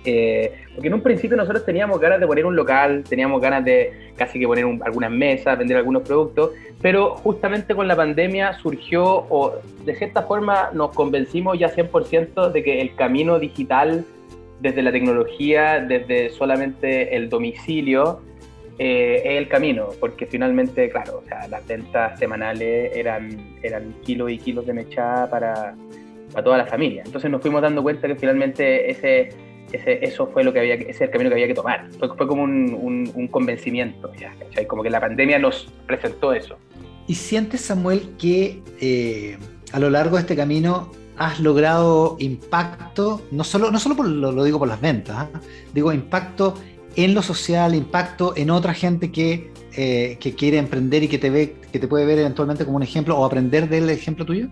eh, 0.06 0.63
porque 0.74 0.88
en 0.88 0.94
un 0.96 1.02
principio 1.02 1.38
nosotros 1.38 1.66
teníamos 1.66 2.00
ganas 2.00 2.20
de 2.20 2.28
poner 2.28 2.46
un 2.46 2.56
local, 2.56 3.04
teníamos 3.08 3.42
ganas 3.42 3.64
de 3.64 4.12
casi 4.16 4.40
que 4.40 4.48
poner 4.48 4.66
algunas 4.84 5.12
mesas, 5.12 5.58
vender 5.58 5.78
algunos 5.78 6.02
productos, 6.02 6.52
pero 6.82 7.16
justamente 7.16 7.76
con 7.76 7.88
la 7.88 7.96
pandemia 7.96 8.54
surgió, 8.60 9.04
o 9.30 9.60
de 9.86 9.96
cierta 9.96 10.24
forma 10.24 10.72
nos 10.74 10.92
convencimos 10.92 11.60
ya 11.60 11.70
100% 11.74 12.52
de 12.52 12.64
que 12.64 12.82
el 12.82 12.96
camino 12.96 13.40
digital, 13.40 14.04
desde 14.62 14.82
la 14.82 14.92
tecnología, 14.92 15.80
desde 15.80 16.30
solamente 16.32 17.16
el 17.16 17.30
domicilio, 17.30 18.22
eh, 18.80 19.22
es 19.24 19.38
el 19.38 19.48
camino, 19.48 19.90
porque 20.00 20.26
finalmente, 20.26 20.90
claro, 20.90 21.22
o 21.24 21.28
sea, 21.28 21.48
las 21.48 21.66
ventas 21.68 22.18
semanales 22.18 22.96
eran, 22.96 23.56
eran 23.62 23.94
kilos 24.04 24.32
y 24.32 24.40
kilos 24.40 24.66
de 24.66 24.74
mechada 24.74 25.30
para, 25.30 25.76
para 26.32 26.44
toda 26.44 26.58
la 26.58 26.66
familia. 26.66 27.04
Entonces 27.06 27.30
nos 27.30 27.42
fuimos 27.42 27.62
dando 27.62 27.84
cuenta 27.84 28.08
que 28.08 28.16
finalmente 28.16 28.90
ese 28.90 29.30
eso 29.74 30.28
fue 30.28 30.44
lo 30.44 30.54
que 30.54 30.60
había 30.60 30.76
ese 30.76 30.90
es 30.90 31.02
el 31.02 31.10
camino 31.10 31.30
que 31.30 31.36
había 31.36 31.48
que 31.48 31.54
tomar. 31.54 31.90
Fue, 31.98 32.28
como 32.28 32.44
un, 32.44 33.12
un, 33.14 33.28
convencimiento, 33.28 34.12
¿ya? 34.16 34.34
Como 34.68 34.84
que 34.84 34.90
la 34.90 35.00
pandemia 35.00 35.40
nos 35.40 35.68
presentó 35.88 36.34
eso. 36.34 36.58
¿Y 37.08 37.16
sientes, 37.16 37.62
Samuel, 37.62 38.16
que 38.18 38.62
eh, 38.80 39.38
a 39.72 39.80
lo 39.80 39.90
largo 39.90 40.16
de 40.16 40.22
este 40.22 40.36
camino 40.36 40.92
has 41.18 41.40
logrado 41.40 42.16
impacto, 42.20 43.22
no 43.32 43.44
solo, 43.44 43.72
no 43.72 43.80
solo 43.80 43.96
por, 43.96 44.08
lo, 44.08 44.44
digo 44.44 44.60
por 44.60 44.68
las 44.68 44.82
ventas, 44.82 45.16
¿ah? 45.18 45.30
digo 45.74 45.92
impacto 45.94 46.56
en 46.96 47.14
lo 47.14 47.22
social, 47.22 47.76
impacto 47.76 48.34
en 48.36 48.50
otra 48.50 48.74
gente 48.74 49.12
que, 49.12 49.52
eh, 49.76 50.18
que 50.20 50.34
quiere 50.34 50.58
emprender 50.58 51.04
y 51.04 51.08
que 51.08 51.18
te 51.18 51.30
ve, 51.30 51.56
que 51.72 51.80
te 51.80 51.88
puede 51.88 52.06
ver 52.06 52.20
eventualmente 52.20 52.66
como 52.66 52.78
un 52.78 52.84
ejemplo 52.84 53.18
o 53.18 53.26
aprender 53.26 53.68
del 53.70 53.90
ejemplo 53.90 54.26
tuyo? 54.26 54.48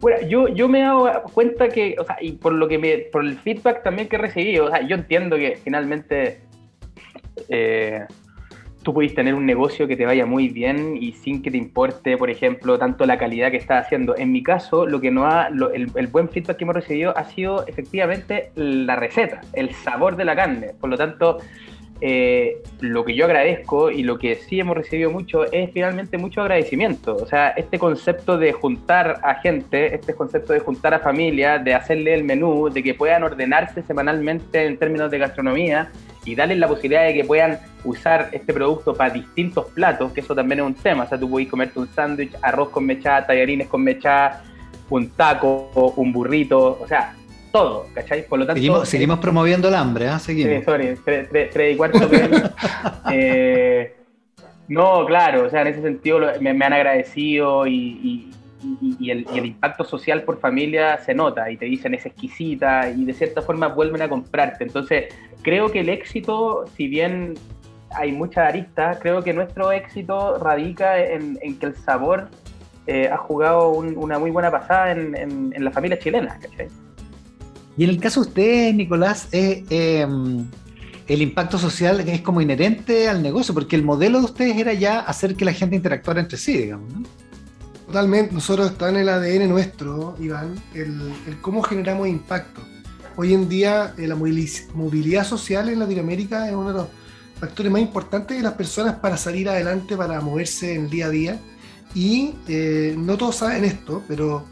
Bueno, 0.00 0.26
yo, 0.28 0.48
yo 0.48 0.68
me 0.68 0.80
he 0.80 0.82
dado 0.82 1.24
cuenta 1.34 1.68
que, 1.68 1.96
o 1.98 2.04
sea, 2.04 2.18
y 2.20 2.32
por 2.32 2.52
lo 2.52 2.68
que 2.68 3.08
por 3.10 3.24
el 3.24 3.36
feedback 3.36 3.82
también 3.82 4.08
que 4.08 4.16
he 4.16 4.18
recibido, 4.18 4.66
o 4.66 4.70
sea, 4.70 4.80
yo 4.86 4.94
entiendo 4.94 5.36
que 5.36 5.56
finalmente 5.56 6.40
eh, 7.48 8.04
tú 8.82 8.94
puedes 8.94 9.14
tener 9.14 9.34
un 9.34 9.44
negocio 9.44 9.88
que 9.88 9.96
te 9.96 10.06
vaya 10.06 10.24
muy 10.24 10.48
bien 10.48 10.96
y 10.96 11.12
sin 11.12 11.42
que 11.42 11.50
te 11.50 11.58
importe, 11.58 12.16
por 12.16 12.30
ejemplo, 12.30 12.78
tanto 12.78 13.06
la 13.06 13.18
calidad 13.18 13.50
que 13.50 13.56
estás 13.56 13.86
haciendo. 13.86 14.16
En 14.16 14.30
mi 14.30 14.42
caso, 14.42 14.86
lo 14.86 15.00
que 15.00 15.10
no 15.10 15.26
ha, 15.26 15.48
el, 15.48 15.90
el, 15.94 16.06
buen 16.06 16.28
feedback 16.28 16.58
que 16.58 16.64
hemos 16.64 16.76
recibido 16.76 17.16
ha 17.16 17.24
sido 17.24 17.66
efectivamente 17.66 18.52
la 18.54 18.94
receta, 18.94 19.40
el 19.52 19.74
sabor 19.74 20.16
de 20.16 20.24
la 20.24 20.36
carne. 20.36 20.74
Por 20.80 20.90
lo 20.90 20.96
tanto, 20.96 21.38
eh, 22.00 22.62
lo 22.80 23.04
que 23.04 23.14
yo 23.14 23.24
agradezco 23.24 23.90
y 23.90 24.04
lo 24.04 24.18
que 24.18 24.36
sí 24.36 24.60
hemos 24.60 24.76
recibido 24.76 25.10
mucho 25.10 25.50
es 25.50 25.70
finalmente 25.72 26.16
mucho 26.16 26.42
agradecimiento. 26.42 27.16
O 27.16 27.26
sea, 27.26 27.50
este 27.50 27.78
concepto 27.78 28.38
de 28.38 28.52
juntar 28.52 29.20
a 29.22 29.34
gente, 29.36 29.94
este 29.94 30.14
concepto 30.14 30.52
de 30.52 30.60
juntar 30.60 30.94
a 30.94 31.00
familia, 31.00 31.58
de 31.58 31.74
hacerle 31.74 32.14
el 32.14 32.24
menú, 32.24 32.70
de 32.70 32.82
que 32.82 32.94
puedan 32.94 33.24
ordenarse 33.24 33.82
semanalmente 33.82 34.64
en 34.64 34.76
términos 34.76 35.10
de 35.10 35.18
gastronomía 35.18 35.90
y 36.24 36.34
darles 36.34 36.58
la 36.58 36.68
posibilidad 36.68 37.04
de 37.04 37.14
que 37.14 37.24
puedan 37.24 37.58
usar 37.84 38.28
este 38.32 38.52
producto 38.52 38.94
para 38.94 39.12
distintos 39.12 39.66
platos, 39.72 40.12
que 40.12 40.20
eso 40.20 40.34
también 40.34 40.60
es 40.60 40.66
un 40.66 40.74
tema. 40.74 41.04
O 41.04 41.08
sea, 41.08 41.18
tú 41.18 41.28
puedes 41.28 41.48
comerte 41.48 41.80
un 41.80 41.88
sándwich, 41.88 42.32
arroz 42.42 42.70
con 42.70 42.86
mechada, 42.86 43.26
tallarines 43.26 43.66
con 43.66 43.82
mechada, 43.82 44.44
un 44.90 45.10
taco, 45.10 45.70
un 45.96 46.12
burrito, 46.12 46.78
o 46.80 46.86
sea, 46.86 47.14
todo, 47.52 47.86
¿cachai? 47.94 48.26
Por 48.26 48.38
lo 48.38 48.46
tanto. 48.46 48.84
Seguimos, 48.84 49.18
promoviendo 49.18 49.68
el 49.68 49.74
hambre, 49.74 50.08
¿ah? 50.08 50.18
Seguimos. 50.18 50.58
Sí, 50.58 50.64
sorry, 50.64 50.94
tres, 51.04 51.74
y 51.74 51.76
cuarto. 51.76 51.98
eh, 53.12 53.94
no, 54.68 55.06
claro, 55.06 55.46
o 55.46 55.50
sea, 55.50 55.62
en 55.62 55.68
ese 55.68 55.82
sentido 55.82 56.20
me, 56.40 56.50
han 56.50 56.72
agradecido 56.72 57.66
y, 57.66 58.30
el, 59.00 59.46
impacto 59.46 59.84
social 59.84 60.22
por 60.22 60.40
familia 60.40 60.98
se 60.98 61.14
nota 61.14 61.50
y 61.50 61.56
te 61.56 61.64
dicen 61.66 61.94
es 61.94 62.04
exquisita 62.04 62.90
y 62.90 63.04
de 63.04 63.14
cierta 63.14 63.40
forma 63.40 63.68
vuelven 63.68 64.02
a 64.02 64.08
comprarte. 64.08 64.64
Entonces, 64.64 65.06
creo 65.42 65.70
que 65.70 65.80
el 65.80 65.88
éxito, 65.88 66.66
si 66.76 66.86
bien 66.88 67.34
hay 67.90 68.12
muchas 68.12 68.48
aristas, 68.48 68.98
creo 69.00 69.22
que 69.22 69.32
nuestro 69.32 69.72
éxito 69.72 70.38
radica 70.38 70.98
en, 70.98 71.38
que 71.58 71.66
el 71.66 71.76
sabor 71.76 72.28
eh, 72.86 73.08
ha 73.10 73.16
jugado 73.16 73.70
una 73.70 74.18
muy 74.18 74.30
buena 74.30 74.50
pasada 74.50 74.92
en, 74.92 75.14
en 75.54 75.64
la 75.64 75.70
familia 75.70 75.98
chilena, 75.98 76.38
¿cachai? 76.40 76.68
Y 77.78 77.84
en 77.84 77.90
el 77.90 78.00
caso 78.00 78.22
de 78.22 78.28
ustedes, 78.28 78.74
Nicolás, 78.74 79.28
em, 79.30 80.44
el 81.06 81.22
impacto 81.22 81.58
social 81.58 82.00
es 82.00 82.20
como 82.22 82.40
inherente 82.40 83.08
al 83.08 83.22
negocio, 83.22 83.54
porque 83.54 83.76
el 83.76 83.84
modelo 83.84 84.18
de 84.18 84.24
ustedes 84.24 84.56
era 84.56 84.74
ya 84.74 84.98
hacer 84.98 85.36
que 85.36 85.44
la 85.44 85.52
gente 85.52 85.76
interactuara 85.76 86.20
entre 86.20 86.38
sí, 86.38 86.58
digamos. 86.58 86.92
Totalmente, 87.86 88.34
nosotros 88.34 88.72
está 88.72 88.88
en 88.88 88.96
el 88.96 89.08
ADN 89.08 89.48
nuestro, 89.48 90.16
Iván, 90.18 90.56
el, 90.74 91.12
cómo 91.40 91.62
generamos 91.62 92.08
impacto. 92.08 92.60
Hoy 93.14 93.32
en 93.32 93.48
día 93.48 93.94
eh, 93.96 94.08
la 94.08 94.16
movilidad 94.16 95.24
social 95.24 95.68
en 95.68 95.78
Latinoamérica 95.78 96.48
es 96.48 96.54
uno 96.56 96.68
de 96.72 96.74
los 96.74 96.88
factores 97.38 97.70
más 97.70 97.80
importantes 97.80 98.36
de 98.36 98.42
las 98.42 98.54
personas 98.54 98.96
para 98.96 99.16
salir 99.16 99.48
adelante, 99.48 99.96
para 99.96 100.20
moverse 100.20 100.74
en 100.74 100.84
el 100.86 100.90
día 100.90 101.06
a 101.06 101.10
día. 101.10 101.40
Y 101.94 102.34
eh, 102.48 102.96
no 102.98 103.16
todos 103.16 103.36
saben 103.36 103.64
esto, 103.64 104.02
pero 104.08 104.44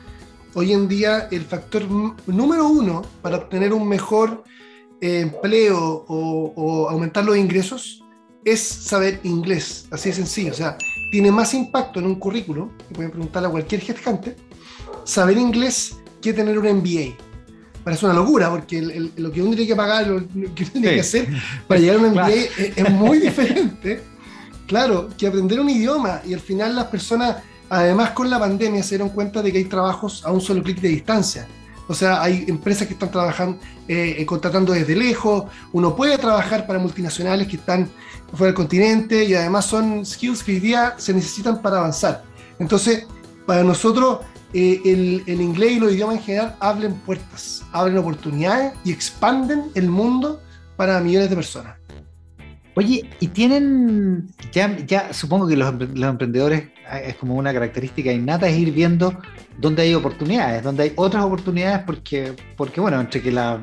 hoy 0.57 0.73
en 0.73 0.89
día 0.89 1.29
el 1.31 1.45
factor 1.45 1.87
número 2.27 2.67
uno 2.67 3.03
para 3.21 3.37
obtener 3.37 3.75
un 3.75 3.87
mejor 3.87 4.43
eh, 5.03 5.21
empleo 5.21 6.07
o, 6.09 6.89
aumentar 6.89 7.25
los 7.25 7.37
ingresos 7.37 8.03
es 8.43 8.61
saber 8.61 9.21
inglés, 9.25 9.87
así 9.91 10.09
de 10.09 10.15
sencillo. 10.15 10.53
O 10.53 10.55
sea, 10.55 10.79
tiene 11.11 11.31
más 11.31 11.53
impacto 11.53 12.01
en 12.01 12.07
un 12.07 12.15
currículo, 12.15 12.71
que 12.89 12.95
pueden 12.95 13.11
preguntarle 13.11 13.49
a 13.49 13.51
cualquier 13.51 13.83
gente, 13.83 14.37
saber 15.05 15.37
inglés 15.37 15.99
que 16.23 16.33
tener 16.33 16.59
un 16.59 16.67
MBA. 16.79 17.17
Parece 17.85 18.07
una 18.07 18.15
locura, 18.15 18.49
porque 18.49 18.81
lo 19.17 19.31
que 19.31 19.43
uno 19.43 19.51
tiene 19.51 19.67
que 19.67 19.77
pagar, 19.77 20.07
lo 20.07 20.27
que 20.27 20.63
uno 20.63 20.73
tiene 20.73 20.95
que 20.95 21.01
hacer 21.01 21.29
para 21.69 21.81
llegar 21.81 21.97
a 21.97 21.99
un 21.99 22.13
MBA 22.13 22.31
es 22.31 22.91
muy 22.91 23.19
diferente, 23.29 24.01
claro, 24.67 25.11
que 25.19 25.27
aprender 25.27 25.61
un 25.61 25.69
idioma. 25.69 26.23
Y 26.25 26.33
al 26.33 26.41
final 26.41 26.75
las 26.77 26.87
personas 26.87 27.37
Además, 27.69 28.11
con 28.11 28.31
la 28.31 28.39
pandemia 28.39 28.83
se 28.83 28.91
dieron 28.91 29.09
cuenta 29.11 29.43
de 29.43 29.53
que 29.53 29.59
hay 29.59 29.65
trabajos 29.65 30.25
a 30.25 30.31
un 30.31 30.41
solo 30.41 30.63
clic 30.63 30.81
de 30.81 30.89
distancia. 30.89 31.47
O 31.89 31.95
sea, 31.95 32.23
hay 32.23 32.45
empresas 32.49 32.87
que 32.87 32.95
están 32.95 33.11
trabajando, 33.11 33.59
eh, 33.87 34.25
contratando 34.27 34.73
desde 34.73 34.97
lejos. 34.97 35.45
Uno 35.73 35.95
puede 35.95 36.19
trabajar 36.19 36.67
para 36.67 36.79
multinacionales 36.79 37.47
que 37.47 37.57
están 37.57 37.89
fuera 38.33 38.47
del 38.47 38.55
continente 38.55 39.25
y 39.25 39.35
además 39.35 39.67
son 39.67 40.05
skills 40.05 40.43
que 40.43 40.53
hoy 40.53 40.61
día 40.61 40.95
se 40.99 41.15
necesitan 41.15 41.63
para 41.63 41.79
avanzar. 41.79 42.25
Entonces, 42.59 43.07
para 43.47 43.63
nosotros, 43.63 44.21
eh, 44.53 44.81
el, 45.27 45.41
inglés 45.41 45.73
y 45.73 45.81
los 45.81 45.93
idiomas 45.93 46.17
en 46.17 46.23
general 46.23 46.57
abren 46.61 46.95
puertas, 46.95 47.65
abren 47.73 47.99
oportunidades 47.99 48.73
y 48.85 48.93
expanden 48.93 49.65
el 49.75 49.89
mundo 49.89 50.41
para 50.77 51.01
millones 51.01 51.31
de 51.31 51.37
personas. 51.37 51.77
Oye, 52.75 53.09
y 53.21 53.29
tienen, 53.29 54.29
ya, 54.53 55.13
supongo 55.13 55.47
que 55.47 55.57
los, 55.57 55.69
emprendedores 55.69 56.71
es 57.05 57.17
como 57.17 57.35
una 57.35 57.53
característica 57.53 58.13
innata, 58.13 58.49
es 58.49 58.57
ir 58.57 58.73
viendo 58.73 59.19
dónde 59.59 59.83
hay 59.83 59.95
oportunidades, 59.95 60.63
dónde 60.63 60.85
hay 60.85 60.93
otras 60.97 61.25
oportunidades, 61.25 61.81
porque, 61.85 62.33
porque 62.57 62.81
bueno, 62.81 63.01
entre 63.01 63.23
que 63.23 63.33
la, 63.33 63.61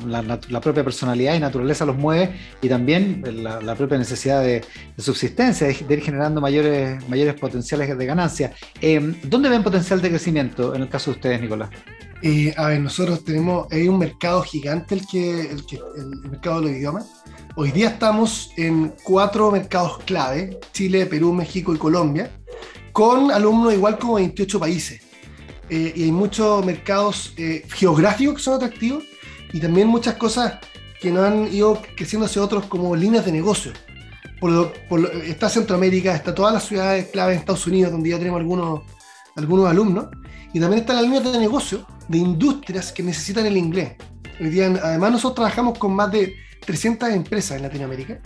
propia 0.62 0.84
personalidad 0.84 1.36
y 1.36 1.40
naturaleza 1.40 1.86
los 1.86 1.98
mueve 1.98 2.36
y 2.62 2.70
también 2.70 3.24
la, 3.44 3.76
propia 3.76 3.98
necesidad 3.98 4.42
de, 4.42 4.64
subsistencia, 4.98 5.68
de, 5.68 5.94
ir 5.94 6.02
generando 6.02 6.42
mayores, 6.42 7.08
mayores 7.08 7.36
potenciales 7.36 7.98
de 7.98 8.06
ganancia. 8.06 8.54
Eh, 8.82 9.16
¿Dónde 9.24 9.50
ven 9.50 9.64
potencial 9.64 10.02
de 10.02 10.10
crecimiento 10.10 10.76
en 10.76 10.82
el 10.84 10.90
caso 10.90 11.12
de 11.12 11.18
ustedes, 11.18 11.42
Nicolás? 11.42 11.70
Eh, 12.22 12.54
a 12.56 12.68
ver, 12.68 12.80
nosotros 12.80 13.24
tenemos, 13.26 13.68
hay 13.72 13.88
un 13.88 14.00
mercado 14.00 14.42
gigante 14.44 14.96
el 14.96 15.06
que, 15.06 15.42
el, 15.42 15.66
que, 15.66 15.76
el 15.76 16.30
mercado 16.30 16.62
de 16.62 16.68
los 16.68 16.78
idiomas 16.78 17.24
Hoy 17.56 17.70
día 17.72 17.90
estamos 17.90 18.50
en 18.58 18.96
cuatro 19.04 19.52
mercados 19.52 20.00
clave, 20.06 20.60
Chile, 20.72 21.06
Perú, 21.06 21.34
México 21.34 21.76
y 21.76 21.78
Colombia, 21.78 22.32
con 22.94 23.32
alumnos 23.32 23.74
igual 23.74 24.00
como 24.00 24.14
28 24.16 24.60
países. 24.60 25.02
Eh, 25.70 25.94
y 25.96 26.04
hay 26.04 26.12
muchos 26.12 26.66
mercados 26.66 27.34
eh, 27.38 27.66
geográficos 27.74 28.36
que 28.36 28.42
son 28.42 28.54
atractivos 28.54 29.04
y 29.52 29.60
también 29.60 29.88
muchas 29.88 30.16
cosas 30.16 30.60
que 31.02 31.12
no 31.12 31.24
han 31.24 31.54
ido 31.54 31.82
creciendo 31.98 32.28
hacia 32.28 32.42
otros 32.42 32.66
como 32.68 32.96
líneas 32.96 33.26
de 33.26 33.32
negocio. 33.32 33.74
Por 34.40 34.78
está 35.26 35.50
Centroamérica, 35.50 36.14
está 36.14 36.36
todas 36.36 36.54
las 36.54 36.66
ciudades 36.66 37.08
clave 37.08 37.34
en 37.34 37.40
Estados 37.40 37.66
Unidos, 37.66 37.94
donde 37.94 38.10
ya 38.10 38.18
tenemos 38.18 38.42
algunos, 38.42 38.82
algunos 39.38 39.70
alumnos, 39.70 40.08
y 40.54 40.60
también 40.60 40.82
están 40.82 40.98
las 40.98 41.06
líneas 41.06 41.24
de 41.24 41.40
negocio 41.40 41.88
de 42.10 42.18
industrias 42.18 42.92
que 42.92 43.04
necesitan 43.04 43.46
el 43.46 43.56
inglés. 43.56 43.94
Hoy 44.40 44.50
día, 44.50 44.68
además, 44.82 45.12
nosotros 45.12 45.36
trabajamos 45.36 45.78
con 45.78 45.94
más 45.94 46.12
de 46.12 46.36
300 46.66 47.10
empresas 47.10 47.58
en 47.58 47.64
Latinoamérica. 47.64 48.20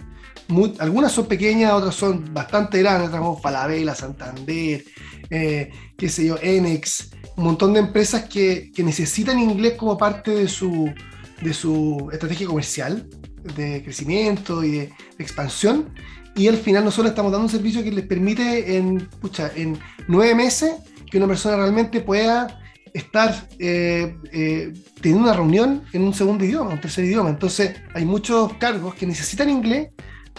algunas 0.79 1.11
son 1.11 1.25
pequeñas, 1.25 1.73
otras 1.73 1.95
son 1.95 2.33
bastante 2.33 2.79
grandes, 2.79 3.09
como 3.09 3.37
Falabella, 3.37 3.93
Santander, 3.93 4.83
eh, 5.29 5.71
qué 5.97 6.09
sé 6.09 6.27
yo, 6.27 6.37
Enex, 6.41 7.11
un 7.35 7.43
montón 7.43 7.73
de 7.73 7.79
empresas 7.79 8.25
que, 8.25 8.71
que, 8.73 8.83
necesitan 8.83 9.39
inglés 9.39 9.73
como 9.73 9.97
parte 9.97 10.31
de 10.31 10.47
su, 10.47 10.91
de 11.41 11.53
su 11.53 12.09
estrategia 12.11 12.47
comercial, 12.47 13.07
de 13.55 13.83
crecimiento 13.83 14.63
y 14.63 14.71
de, 14.71 14.93
expansión. 15.19 15.89
Y 16.35 16.47
al 16.47 16.57
final 16.57 16.85
nosotros 16.85 17.09
estamos 17.09 17.31
dando 17.31 17.45
un 17.45 17.51
servicio 17.51 17.83
que 17.83 17.91
les 17.91 18.05
permite 18.05 18.77
en, 18.77 19.07
pucha, 19.19 19.51
en 19.55 19.77
nueve 20.07 20.35
meses 20.35 20.75
que 21.09 21.17
una 21.17 21.27
persona 21.27 21.57
realmente 21.57 22.01
pueda 22.01 22.59
estar 22.93 23.47
eh, 23.59 24.15
eh, 24.31 24.73
teniendo 25.01 25.25
una 25.25 25.33
reunión 25.33 25.83
en 25.93 26.03
un 26.03 26.13
segundo 26.13 26.43
idioma, 26.45 26.71
un 26.71 26.81
tercer 26.81 27.05
idioma. 27.05 27.29
Entonces, 27.29 27.75
hay 27.93 28.05
muchos 28.05 28.53
cargos 28.53 28.95
que 28.95 29.05
necesitan 29.05 29.49
inglés 29.49 29.89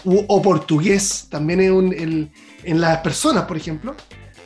o, 0.05 0.41
portugués 0.41 1.27
también 1.29 1.59
en, 1.59 2.31
en, 2.63 2.81
las 2.81 2.99
personas, 2.99 3.43
por 3.43 3.57
ejemplo. 3.57 3.95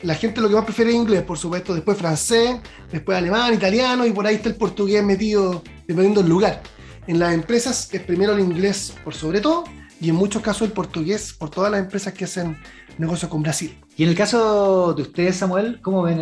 La 0.01 0.15
gente 0.15 0.41
lo 0.41 0.49
que 0.49 0.55
más 0.55 0.65
prefiere 0.65 0.91
es 0.91 0.97
inglés, 0.97 1.21
por 1.21 1.37
supuesto, 1.37 1.73
después 1.73 1.97
francés, 1.97 2.57
después 2.91 3.17
alemán, 3.17 3.53
italiano 3.53 4.05
y 4.05 4.11
por 4.11 4.25
ahí 4.25 4.35
está 4.35 4.49
el 4.49 4.55
portugués 4.55 5.03
metido 5.03 5.63
dependiendo 5.87 6.21
del 6.21 6.29
lugar. 6.29 6.61
En 7.07 7.19
las 7.19 7.33
empresas 7.33 7.89
es 7.93 8.01
primero 8.01 8.33
el 8.33 8.39
inglés 8.39 8.93
por 9.03 9.13
sobre 9.13 9.41
todo 9.41 9.63
y 10.01 10.09
en 10.09 10.15
muchos 10.15 10.41
casos 10.41 10.63
el 10.63 10.73
portugués 10.73 11.33
por 11.33 11.49
todas 11.49 11.71
las 11.71 11.79
empresas 11.79 12.13
que 12.13 12.25
hacen 12.25 12.57
negocio 12.97 13.29
con 13.29 13.43
Brasil. 13.43 13.77
Y 13.95 14.03
en 14.03 14.09
el 14.09 14.15
caso 14.15 14.93
de 14.93 15.03
ustedes, 15.03 15.35
Samuel, 15.35 15.79
¿cómo 15.81 16.03
ven 16.03 16.19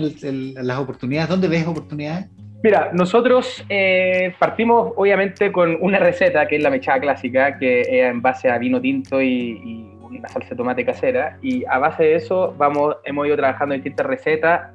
las 0.56 0.78
oportunidades? 0.78 1.30
¿Dónde 1.30 1.48
ves 1.48 1.66
oportunidades? 1.66 2.28
Mira, 2.64 2.92
nosotros 2.94 3.66
eh, 3.70 4.36
partimos 4.38 4.94
obviamente 4.96 5.52
con 5.52 5.78
una 5.82 5.98
receta 5.98 6.48
que 6.48 6.58
es 6.58 6.64
la 6.64 6.70
mechada 6.70 7.00
clásica, 7.00 7.58
que 7.58 7.82
es 7.82 7.88
en 7.90 8.22
base 8.22 8.50
a 8.52 8.58
vino 8.58 8.80
tinto 8.80 9.22
y, 9.22 9.88
una 10.02 10.28
salsa 10.28 10.50
de 10.50 10.56
tomate 10.58 10.86
casera. 10.86 11.38
Y 11.42 11.66
a 11.66 11.80
base 11.80 12.04
de 12.04 12.16
eso 12.16 12.54
vamos, 12.58 12.98
hemos 13.06 13.26
ido 13.26 13.38
trabajando 13.38 13.74
en 13.74 13.82
distintas 13.82 14.06
recetas 14.06 14.72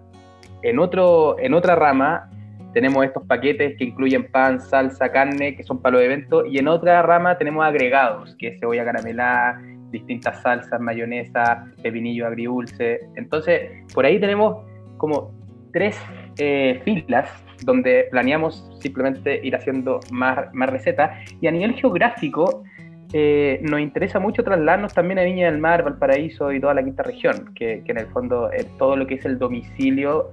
En, 0.63 0.79
otro, 0.79 1.39
en 1.39 1.53
otra 1.53 1.77
rama 1.77 2.31
tenemos 2.73 3.05
estos 3.05 3.23
paquetes 3.27 3.77
que 3.79 3.85
incluyen 3.85 4.31
pan, 4.31 4.61
salsa, 4.61 5.13
carne, 5.13 5.55
que 5.55 5.63
son 5.63 5.81
para 5.81 5.97
los 5.97 6.05
eventos, 6.05 6.45
y 6.51 6.59
en 6.59 6.69
otra 6.69 7.01
rama 7.03 7.39
tenemos 7.39 7.65
agregados, 7.65 8.35
que 8.39 8.49
es 8.49 8.61
cebolla 8.61 8.85
caramelada, 8.85 9.59
distintas 9.99 10.41
salsas, 10.43 10.81
mayonesa, 10.81 11.67
pepinillo 11.83 12.27
agridulce. 12.27 13.01
Entonces, 13.17 13.85
por 13.95 14.05
ahí 14.05 14.21
tenemos 14.21 14.65
como 14.97 15.33
tres 15.73 16.01
eh, 16.39 16.81
filas 16.85 17.29
donde 17.65 18.09
planeamos 18.11 18.71
simplemente 18.81 19.41
ir 19.43 19.57
haciendo 19.57 20.01
más, 20.11 20.53
más 20.53 20.69
recetas. 20.69 21.11
Y 21.41 21.47
a 21.47 21.51
nivel 21.51 21.75
geográfico, 21.75 22.65
eh, 23.13 23.61
nos 23.63 23.81
interesa 23.81 24.19
mucho 24.19 24.43
trasladarnos 24.43 24.93
también 24.93 25.19
a 25.19 25.23
Viña 25.23 25.47
del 25.51 25.59
Mar, 25.59 25.85
Valparaíso 25.85 26.53
y 26.53 26.61
toda 26.61 26.75
la 26.75 26.85
quinta 26.85 27.03
región, 27.03 27.55
que, 27.55 27.83
en 27.87 27.99
el 27.99 28.07
fondo 28.09 28.51
es 28.51 28.67
todo 28.79 28.97
lo 28.97 29.07
que 29.07 29.15
es 29.15 29.25
el 29.25 29.39
domicilio 29.39 30.33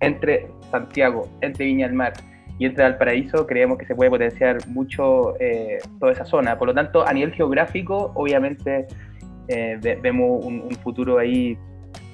entre 0.00 0.46
Santiago, 0.70 1.28
entre 1.40 1.66
Viña 1.66 1.86
del 1.86 1.96
Mar 1.96 2.12
y 2.58 2.66
entre 2.66 2.84
Valparaíso, 2.84 3.46
creemos 3.46 3.78
que 3.78 3.86
se 3.86 3.94
puede 3.94 4.10
potenciar 4.10 4.66
mucho 4.68 5.34
eh, 5.40 5.78
toda 5.98 6.12
esa 6.12 6.24
zona. 6.24 6.56
Por 6.56 6.68
lo 6.68 6.74
tanto, 6.74 7.06
a 7.06 7.12
nivel 7.12 7.32
geográfico, 7.32 8.12
obviamente 8.14 8.86
eh, 9.48 9.98
vemos 10.00 10.44
un, 10.44 10.70
futuro 10.82 11.18
ahí 11.18 11.58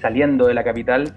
saliendo 0.00 0.46
de 0.46 0.54
la 0.54 0.64
capital 0.64 1.14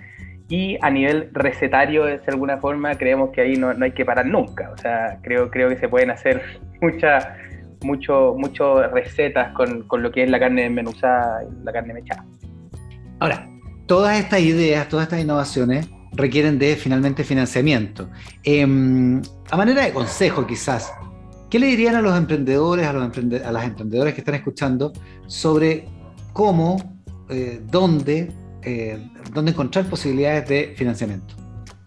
y 0.49 0.77
a 0.81 0.89
nivel 0.89 1.29
recetario, 1.31 2.05
de 2.05 2.19
alguna 2.27 2.57
forma, 2.57 2.95
creemos 2.95 3.29
que 3.31 3.41
ahí 3.41 3.55
no, 3.55 3.73
hay 3.79 3.91
que 3.91 4.03
parar 4.03 4.25
nunca. 4.25 4.71
O 4.71 4.77
sea, 4.77 5.19
creo, 5.21 5.49
creo 5.49 5.69
que 5.69 5.77
se 5.77 5.87
pueden 5.87 6.11
hacer 6.11 6.41
muchas 6.81 7.27
mucho, 7.81 8.35
mucho 8.37 8.87
recetas 8.87 9.53
con, 9.53 9.83
con, 9.87 10.01
lo 10.03 10.11
que 10.11 10.23
es 10.23 10.29
la 10.29 10.39
carne 10.39 10.69
menuzada 10.69 11.43
y 11.43 11.65
la 11.65 11.71
carne 11.71 11.93
mechada. 11.93 12.25
Ahora, 13.19 13.47
todas 13.87 14.17
estas 14.17 14.39
ideas, 14.39 14.87
todas 14.87 15.03
estas 15.03 15.19
innovaciones 15.19 15.89
requieren 16.15 16.59
de 16.59 16.75
finalmente 16.75 17.23
financiamiento. 17.23 18.09
Em, 18.43 19.21
a 19.49 19.57
manera 19.57 19.85
de 19.85 19.93
consejo 19.93 20.45
quizás, 20.45 20.91
¿qué 21.49 21.59
le 21.59 21.67
dirían 21.67 21.95
a 21.95 22.01
los 22.01 22.17
emprendedores, 22.17 22.85
a, 22.87 22.93
las 22.93 23.63
emprendedoras 23.65 24.13
que 24.13 24.21
están 24.21 24.35
escuchando 24.35 24.93
sobre 25.27 25.87
cómo, 26.33 26.99
eh, 27.29 27.61
dónde, 27.69 28.31
eh, 28.63 29.09
dónde 29.33 29.51
encontrar 29.51 29.85
posibilidades 29.85 30.47
de 30.47 30.73
financiamiento? 30.75 31.35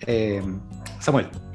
Em, 0.00 0.60
Samuel. 1.00 1.45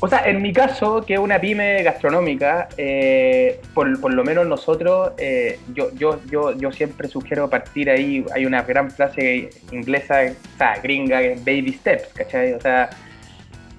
O 0.00 0.08
sea, 0.08 0.28
en 0.28 0.42
mi 0.42 0.52
caso, 0.52 1.04
que 1.06 1.14
es 1.14 1.20
una 1.20 1.40
pyme 1.40 1.82
gastronómica, 1.82 2.68
eh, 2.76 3.60
por, 3.74 3.88
lo 4.12 4.24
menos 4.24 4.46
nosotros, 4.46 5.12
eh, 5.18 5.60
yo, 5.74 5.94
yo, 5.94 6.20
yo, 6.28 6.56
yo 6.56 6.72
siempre 6.72 7.08
sugiero 7.08 7.48
partir 7.48 7.88
ahí, 7.88 8.24
hay 8.34 8.44
una 8.44 8.62
gran 8.62 8.90
frase 8.90 9.50
inglesa, 9.70 10.20
o 10.22 10.58
sea, 10.58 10.78
gringa, 10.82 11.20
baby 11.44 11.72
steps, 11.72 12.08
¿cachai? 12.14 12.52
O 12.54 12.60
sea, 12.60 12.90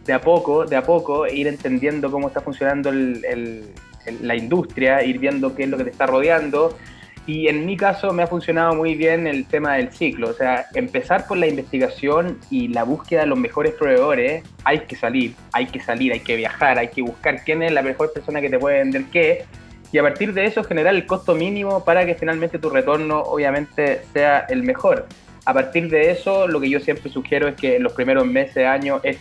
de 0.06 0.14
a 0.14 0.22
poco, 0.22 0.66
de 0.66 0.76
a 0.76 0.84
poco, 0.84 1.28
ir 1.28 1.48
entendiendo 1.48 2.12
cómo 2.12 2.28
está 2.28 2.42
funcionando 2.42 2.92
la 2.92 4.36
industria, 4.36 5.04
ir 5.04 5.20
viendo 5.20 5.56
qué 5.56 5.64
es 5.64 5.70
lo 5.70 5.78
que 5.78 5.86
te 5.86 5.90
está 5.90 6.06
rodeando, 6.06 6.78
y 7.26 7.48
en 7.48 7.66
mi 7.66 7.78
caso 7.78 8.12
me 8.12 8.24
ha 8.24 8.28
funcionado 8.28 8.76
muy 8.76 8.96
bien 8.96 9.28
el 9.28 9.46
tema 9.46 9.76
del 9.76 9.92
ciclo, 9.92 10.30
o 10.30 10.34
sea, 10.34 10.66
empezar 10.74 11.26
por 11.28 11.38
la 11.38 11.48
investigación 11.48 12.38
y 12.50 12.68
la 12.68 12.84
búsqueda 12.84 13.22
de 13.22 13.28
los 13.28 13.40
mejores 13.40 13.74
proveedores, 13.74 14.44
hay 14.66 14.80
que 14.80 14.96
salir, 14.96 15.34
hay 15.54 15.68
que 15.68 15.80
salir, 15.80 16.12
hay 16.12 16.20
que 16.20 16.36
viajar, 16.36 16.78
hay 16.78 16.90
que 16.90 17.02
buscar 17.02 17.44
quién 17.44 17.64
es 17.64 17.72
la 17.72 17.82
mejor 17.82 18.12
persona 18.12 18.42
que 18.42 18.50
te 18.50 18.60
puede 18.60 18.80
vender 18.80 19.06
qué, 19.06 19.46
y 19.94 20.00
a 20.00 20.02
partir 20.02 20.34
de 20.34 20.46
eso 20.46 20.64
generar 20.64 20.96
el 20.96 21.06
costo 21.06 21.36
mínimo 21.36 21.86
para 21.86 22.04
que 22.06 22.16
finalmente 22.16 22.58
tu 22.58 22.72
retorno 22.72 23.20
obviamente 23.20 24.02
sea 24.12 24.40
el 24.50 24.64
mejor. 24.64 25.06
A 25.46 25.54
partir 25.54 25.88
de 25.90 26.10
eso, 26.10 26.48
lo 26.48 26.60
que 26.60 26.68
yo 26.68 26.80
siempre 26.80 27.12
sugiero 27.12 27.48
es 27.48 27.56
que 27.56 27.76
en 27.76 27.84
los 27.84 27.94
primeros 27.94 28.26
meses, 28.26 28.66
años, 28.66 29.02
es, 29.04 29.18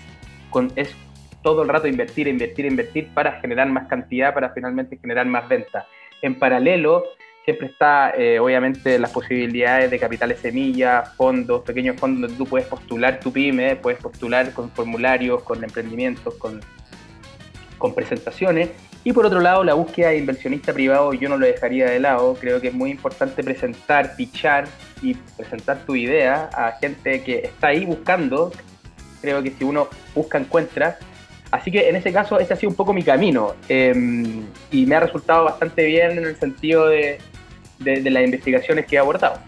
es 0.76 0.96
todo 1.42 1.62
el 1.62 1.68
rato 1.68 1.88
invertir, 1.88 2.26
invertir, 2.26 2.64
invertir 2.64 3.08
para 3.12 3.32
generar 3.40 3.68
más 3.68 3.86
cantidad, 3.86 4.32
para 4.32 4.48
finalmente 4.50 4.96
generar 4.96 5.26
más 5.26 5.46
venta. 5.46 5.86
En 6.22 6.38
paralelo, 6.38 7.04
siempre 7.44 7.66
está 7.68 8.12
eh, 8.16 8.38
obviamente 8.38 8.98
las 8.98 9.10
posibilidades 9.10 9.90
de 9.90 9.98
capitales 9.98 10.38
semillas, 10.40 11.12
fondos, 11.16 11.62
pequeños 11.62 11.98
fondos 11.98 12.22
donde 12.22 12.36
tú 12.36 12.46
puedes 12.46 12.66
postular 12.68 13.18
tu 13.20 13.32
pyme, 13.32 13.76
puedes 13.76 14.00
postular 14.00 14.52
con 14.52 14.70
formularios, 14.70 15.42
con 15.42 15.62
emprendimientos, 15.62 16.34
con, 16.34 16.60
con 17.78 17.94
presentaciones. 17.94 18.70
Y 19.04 19.12
por 19.12 19.26
otro 19.26 19.40
lado, 19.40 19.64
la 19.64 19.74
búsqueda 19.74 20.10
de 20.10 20.18
inversionista 20.18 20.72
privado 20.72 21.12
yo 21.12 21.28
no 21.28 21.36
lo 21.36 21.44
dejaría 21.46 21.86
de 21.86 21.98
lado. 21.98 22.36
Creo 22.40 22.60
que 22.60 22.68
es 22.68 22.74
muy 22.74 22.90
importante 22.90 23.42
presentar, 23.42 24.14
pichar 24.14 24.68
y 25.02 25.14
presentar 25.14 25.84
tu 25.84 25.96
idea 25.96 26.48
a 26.54 26.78
gente 26.80 27.22
que 27.24 27.38
está 27.38 27.68
ahí 27.68 27.84
buscando. 27.84 28.52
Creo 29.20 29.42
que 29.42 29.50
si 29.50 29.64
uno 29.64 29.88
busca, 30.14 30.38
encuentra. 30.38 30.98
Así 31.50 31.72
que 31.72 31.88
en 31.88 31.96
ese 31.96 32.12
caso, 32.12 32.38
ese 32.38 32.54
ha 32.54 32.56
sido 32.56 32.70
un 32.70 32.76
poco 32.76 32.92
mi 32.92 33.02
camino. 33.02 33.56
Em, 33.68 34.46
y 34.70 34.86
me 34.86 34.94
ha 34.94 35.00
resultado 35.00 35.44
bastante 35.44 35.84
bien 35.84 36.12
en 36.12 36.24
el 36.24 36.36
sentido 36.36 36.86
de, 36.86 37.18
de, 37.82 38.10
las 38.10 38.24
investigaciones 38.24 38.86
que 38.86 38.96
he 38.96 38.98
abordado. 38.98 39.38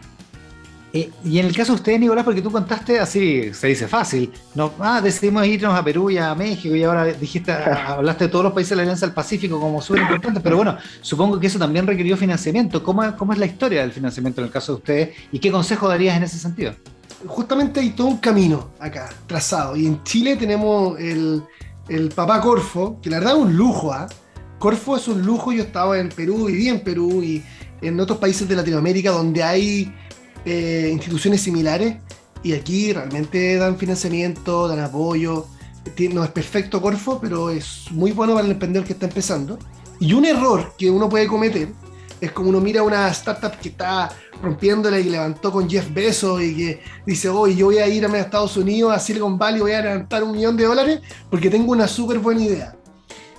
Eh, 0.93 1.11
y 1.25 1.41
en 1.41 1.47
el 1.47 1.57
caso 1.57 1.73
de 1.73 1.77
usted, 1.77 1.99
Nicolás, 1.99 2.25
porque 2.25 2.41
tú 2.41 2.53
contaste 2.53 3.01
así, 3.01 3.53
se 3.53 3.67
dice 3.67 3.89
fácil, 3.89 4.33
no, 4.55 4.73
ah, 4.79 5.01
decidimos 5.01 5.45
irnos 5.45 5.77
a 5.77 5.83
Perú 5.83 6.09
y 6.09 6.19
a 6.19 6.33
México 6.37 6.73
y 6.77 6.85
ahora 6.85 7.07
dijiste, 7.07 7.51
hablaste 7.87 8.27
de 8.27 8.31
todos 8.31 8.45
los 8.45 8.53
países 8.53 8.71
de 8.71 8.77
la 8.77 8.83
Alianza 8.83 9.07
del 9.07 9.13
Pacífico 9.13 9.59
como 9.59 9.83
súper 9.83 10.03
importantes, 10.03 10.41
pero 10.41 10.55
bueno, 10.55 10.79
supongo 11.01 11.41
que 11.41 11.49
eso 11.49 11.59
también 11.59 11.85
requirió 11.85 12.17
financiamiento. 12.17 12.81
¿Cómo, 12.85 13.03
¿Cómo 13.17 13.33
es 13.33 13.41
la 13.41 13.47
historia 13.47 13.81
del 13.81 13.91
financiamiento 13.91 14.41
en 14.41 14.47
el 14.47 14.53
caso 14.53 14.75
de 14.75 14.79
ustedes 14.79 15.17
y 15.33 15.41
qué 15.41 15.51
consejo 15.51 15.89
darías 15.89 16.17
en 16.17 16.23
ese 16.23 16.39
sentido? 16.39 16.75
Justamente 17.27 17.81
hay 17.81 17.91
todo 17.91 18.07
un 18.07 18.19
camino 18.19 18.71
acá, 18.79 19.11
trazado, 19.27 19.75
y 19.75 19.87
en 19.87 20.01
Chile 20.05 20.37
tenemos 20.37 20.97
el, 21.01 21.43
el 21.89 22.11
papá 22.11 22.41
Corfo, 22.41 23.01
que 23.03 23.11
la 23.11 23.19
verdad 23.19 23.35
es 23.35 23.41
un 23.41 23.57
lujo, 23.57 23.93
¿ah? 23.93 24.07
Corfo 24.59 24.97
es 24.97 25.09
un 25.09 25.23
lujo, 25.23 25.53
yo 25.53 25.63
estaba 25.65 25.99
en 25.99 26.09
Perú, 26.09 26.47
viví 26.47 26.69
en 26.69 26.81
Perú 26.81 27.23
y 27.23 27.43
en 27.85 28.01
otros 28.01 28.19
países 28.19 28.49
de 28.49 28.57
Latinoamérica 28.57 29.11
donde 29.11 29.43
hay 29.43 29.95
eh, 30.45 30.91
instituciones 30.93 31.41
similares 31.41 31.97
y 32.43 32.53
aquí 32.53 32.93
realmente 32.93 33.57
dan 33.57 33.77
financiamiento, 33.77 34.69
dan 34.69 34.81
apoyo. 34.81 35.47
No 36.13 36.25
es 36.25 36.31
perfecto 36.31 36.81
Corfo, 36.81 37.19
pero 37.21 37.51
es 37.51 37.91
muy 37.91 38.13
bueno 38.13 38.35
para 38.35 38.47
el 38.47 38.53
emprendedor 38.53 38.87
que 38.87 38.95
está 38.95 39.07
empezando. 39.07 39.59
Y 40.01 40.13
un 40.13 40.25
error 40.25 40.75
que 40.79 40.91
uno 40.91 41.09
puede 41.09 41.27
cometer 41.27 41.69
es 42.21 42.33
como 42.33 42.49
uno 42.49 42.61
mira 42.61 42.83
una 42.83 43.09
startup 43.09 43.59
que 43.61 43.69
está 43.69 44.11
rompiéndola 44.43 44.99
y 44.99 45.05
levantó 45.05 45.53
con 45.53 45.69
Jeff 45.69 45.93
Bezos 45.93 46.43
y 46.43 46.57
que 46.57 46.81
dice, 47.07 47.29
hoy 47.29 47.55
yo 47.57 47.67
voy 47.67 47.79
a 47.79 47.87
ir 47.87 48.05
a 48.05 48.19
Estados 48.19 48.57
Unidos, 48.57 48.93
a 48.93 48.99
Silicon 48.99 49.39
Valley, 49.39 49.61
voy 49.61 49.73
a 49.73 49.83
levantar 49.83 50.23
un 50.25 50.33
millón 50.33 50.57
de 50.57 50.65
dólares 50.65 51.01
porque 51.31 51.51
tengo 51.51 51.73
una 51.73 51.87
súper 51.87 52.19
buena 52.19 52.43
idea. 52.43 52.77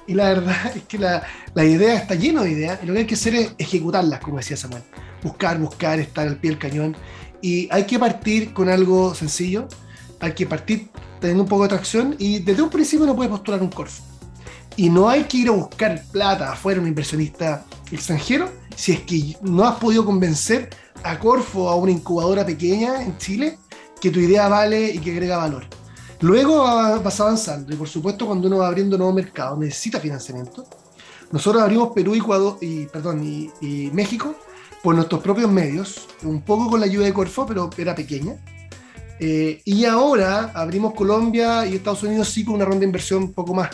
Y 0.07 0.13
la 0.13 0.29
verdad 0.29 0.71
es 0.75 0.83
que 0.83 0.97
la, 0.97 1.23
idea 1.55 1.95
está 1.95 2.15
llena 2.15 2.43
de 2.43 2.51
ideas 2.51 2.79
y 2.83 2.85
lo 2.85 2.93
que 2.93 2.99
hay 2.99 3.05
que 3.05 3.15
hacer 3.15 3.35
es 3.35 3.55
ejecutarlas, 3.57 4.19
como 4.19 4.37
decía 4.37 4.57
Samuel. 4.57 4.83
Buscar, 5.23 5.59
buscar, 5.59 5.99
estar 5.99 6.27
al 6.27 6.37
pie 6.37 6.51
del 6.51 6.59
cañón. 6.59 6.95
Y 7.41 7.67
hay 7.71 7.85
que 7.85 7.99
partir 7.99 8.53
con 8.53 8.69
algo 8.69 9.13
sencillo, 9.13 9.67
hay 10.19 10.33
que 10.33 10.45
partir 10.45 10.89
teniendo 11.19 11.43
un 11.43 11.49
poco 11.49 11.63
de 11.63 11.69
tracción 11.69 12.15
y 12.17 12.39
desde 12.39 12.61
un 12.61 12.69
principio 12.69 13.05
no 13.05 13.15
puedes 13.15 13.31
postular 13.31 13.61
un 13.61 13.69
Corfo. 13.69 14.03
Y 14.77 14.89
no 14.89 15.07
hay 15.09 15.23
que 15.23 15.37
ir 15.37 15.47
a 15.47 15.51
buscar 15.51 16.03
plata 16.11 16.51
afuera, 16.51 16.81
un 16.81 16.87
inversionista 16.87 17.65
extranjero, 17.91 18.51
si 18.75 18.91
es 18.91 19.01
que 19.01 19.37
no 19.41 19.63
has 19.63 19.75
podido 19.77 20.03
convencer 20.05 20.69
a 21.03 21.17
Corfo, 21.17 21.69
a 21.69 21.75
una 21.75 21.91
incubadora 21.91 22.45
pequeña 22.45 23.01
en 23.01 23.17
Chile, 23.17 23.57
que 24.01 24.11
tu 24.11 24.19
idea 24.19 24.47
vale 24.47 24.91
y 24.91 24.99
que 24.99 25.11
agrega 25.11 25.37
valor. 25.37 25.65
Luego 26.21 26.63
vas 26.63 27.19
avanzando 27.19 27.73
y 27.73 27.75
por 27.75 27.87
supuesto 27.87 28.25
cuando 28.25 28.47
uno 28.47 28.59
va 28.59 28.67
abriendo 28.67 28.97
nuevos 28.97 29.15
mercados 29.15 29.59
necesita 29.59 29.99
financiamiento. 29.99 30.65
Nosotros 31.31 31.63
abrimos 31.63 31.91
Perú, 31.93 32.15
Ecuador 32.15 32.57
y, 32.61 32.85
perdón, 32.85 33.23
y, 33.61 33.89
México 33.91 34.35
por 34.83 34.95
nuestros 34.95 35.21
propios 35.21 35.51
medios, 35.51 36.07
un 36.23 36.41
poco 36.41 36.69
con 36.69 36.79
la 36.79 36.85
ayuda 36.85 37.05
de 37.05 37.13
Corfo, 37.13 37.45
pero 37.45 37.69
era 37.77 37.95
pequeña. 37.95 38.35
Eh, 39.19 39.61
y 39.65 39.85
ahora 39.85 40.51
abrimos 40.53 40.93
Colombia 40.93 41.65
y 41.65 41.75
Estados 41.75 42.03
Unidos 42.03 42.29
sí 42.29 42.45
con 42.45 42.55
una 42.55 42.65
ronda 42.65 42.81
de 42.81 42.85
inversión 42.85 43.23
un 43.23 43.33
poco 43.33 43.53
más, 43.53 43.69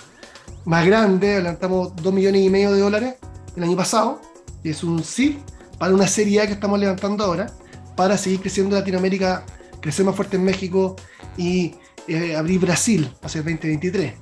más 0.66 0.86
grande, 0.86 1.34
adelantamos 1.34 1.94
2 1.98 2.14
millones 2.14 2.42
y 2.42 2.50
medio 2.50 2.72
de 2.72 2.80
dólares 2.80 3.16
el 3.56 3.64
año 3.64 3.76
pasado, 3.76 4.22
y 4.64 4.70
es 4.70 4.84
un 4.84 5.04
SID 5.04 5.38
para 5.78 5.94
una 5.94 6.08
serie 6.08 6.42
A 6.42 6.48
que 6.48 6.54
estamos 6.54 6.80
levantando 6.80 7.24
ahora, 7.24 7.52
para 7.96 8.18
seguir 8.18 8.40
creciendo 8.40 8.76
en 8.76 8.82
Latinoamérica, 8.82 9.44
crecer 9.82 10.06
más 10.06 10.16
fuerte 10.16 10.38
en 10.38 10.44
México 10.44 10.96
y 11.38 11.76
eh, 12.08 12.36
abrir 12.36 12.60
Brasil 12.60 13.10
hacia 13.22 13.40
el 13.40 13.46
2023. 13.46 14.14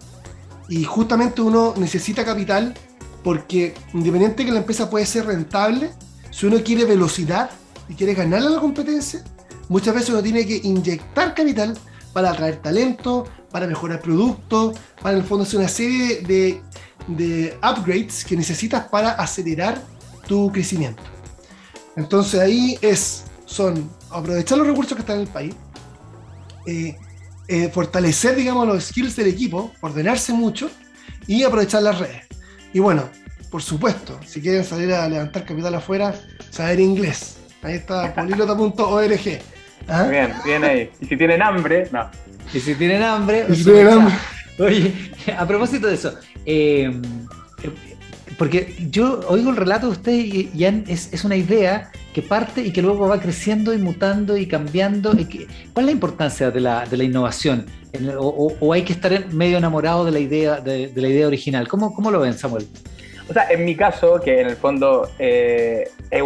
Y 0.70 0.84
justamente 0.84 1.42
uno 1.42 1.74
necesita 1.78 2.24
capital 2.24 2.74
porque 3.24 3.74
independiente 3.94 4.46
que 4.46 4.52
la 4.52 4.60
empresa 4.60 4.90
puede 4.90 5.06
ser 5.06 5.26
rentable, 5.26 5.92
si 6.32 6.46
uno 6.46 6.58
quiere 6.64 6.86
velocidad 6.86 7.50
y 7.88 7.96
quiere 7.96 8.14
ganar 8.14 8.42
a 8.42 8.50
la 8.50 8.60
competencia, 8.60 9.24
muchas 9.68 9.94
veces 9.94 10.10
uno 10.10 10.24
tiene 10.24 10.46
que 10.46 10.62
inyectar 10.64 11.34
capital 11.34 11.78
para 12.14 12.32
atraer 12.32 12.62
talento, 12.62 13.26
para 13.52 13.68
mejorar 13.68 14.02
productos, 14.02 14.78
para 15.02 15.16
en 15.16 15.22
el 15.22 15.28
fondo 15.28 15.44
hacer 15.44 15.60
una 15.60 15.70
serie 15.70 16.22
de, 16.22 16.62
de 17.08 17.58
upgrades 17.58 18.24
que 18.24 18.36
necesitas 18.36 18.88
para 18.88 19.12
acelerar 19.12 19.82
tu 20.28 20.52
crecimiento. 20.52 21.02
Entonces 21.96 22.40
ahí 22.40 22.78
es, 22.82 23.24
son 23.46 23.90
aprovechar 24.10 24.58
los 24.58 24.68
recursos 24.68 24.94
que 24.94 25.02
están 25.02 25.18
en 25.18 25.22
el 25.24 25.28
país, 25.28 25.56
eh, 26.66 26.98
eh, 27.50 27.68
fortalecer, 27.70 28.36
digamos, 28.36 28.68
los 28.68 28.84
skills 28.84 29.16
del 29.16 29.28
equipo, 29.28 29.74
ordenarse 29.82 30.32
mucho 30.34 30.70
y 31.26 31.42
aprovechar 31.42 31.82
las 31.82 31.98
redes. 31.98 32.28
Y 32.74 32.80
bueno, 32.80 33.10
por 33.50 33.64
supuesto, 33.64 34.20
si 34.24 34.40
quieren 34.40 34.64
salir 34.64 34.94
a 34.94 35.10
levantar 35.10 35.46
capital 35.46 35.74
afuera, 35.74 36.14
saber 36.52 36.80
inglés. 36.80 37.38
Ahí 37.64 37.76
está, 37.76 38.14
polilota.org. 38.16 39.40
¿Ah? 39.88 40.04
Bien, 40.04 40.32
bien 40.46 40.64
ahí. 40.64 40.92
Y 41.02 41.08
si 41.08 41.18
tienen 41.18 41.42
hambre, 41.42 41.90
no. 41.92 42.08
Y 42.54 42.60
si 42.60 42.76
tienen 42.76 43.02
hambre, 43.02 43.48
Oye, 44.60 45.12
a 45.38 45.48
propósito 45.48 45.88
de 45.88 45.96
eso, 45.96 46.14
eh, 46.46 47.02
porque 48.40 48.74
yo 48.90 49.20
oigo 49.28 49.50
el 49.50 49.58
relato 49.58 49.88
de 49.88 49.92
ustedes 49.92 50.26
y 50.26 50.50
ya 50.56 50.70
es, 50.88 51.26
una 51.26 51.36
idea 51.36 51.92
que 52.14 52.22
parte 52.22 52.62
y 52.62 52.72
que 52.72 52.82
luego 52.82 53.10
va 53.10 53.20
creciendo 53.20 53.74
y 53.74 53.78
mutando 53.78 54.38
y 54.38 54.48
cambiando. 54.48 55.12
¿Cuál 55.12 55.84
es 55.84 55.86
la 55.86 55.92
importancia 55.92 56.50
de 56.50 56.62
la, 56.62 57.04
innovación? 57.04 57.66
O, 58.18 58.72
hay 58.72 58.84
que 58.84 58.94
estar 58.94 59.28
medio 59.34 59.58
enamorado 59.58 60.06
de 60.06 60.12
la 60.12 60.20
idea, 60.20 60.62
de, 60.62 60.90
la 60.96 61.10
idea 61.10 61.28
original? 61.28 61.68
¿Cómo, 61.68 61.94
¿Cómo 61.94 62.12
lo 62.12 62.22
ven, 62.22 62.34
Samuel? 62.34 62.66
O 63.30 63.34
sea, 63.34 63.52
en 63.52 63.66
mi 63.66 63.76
caso, 63.76 64.22
que 64.22 64.40
en 64.40 64.48
el 64.48 64.56
fondo 64.56 65.10
eh, 65.20 65.90
es, 66.10 66.22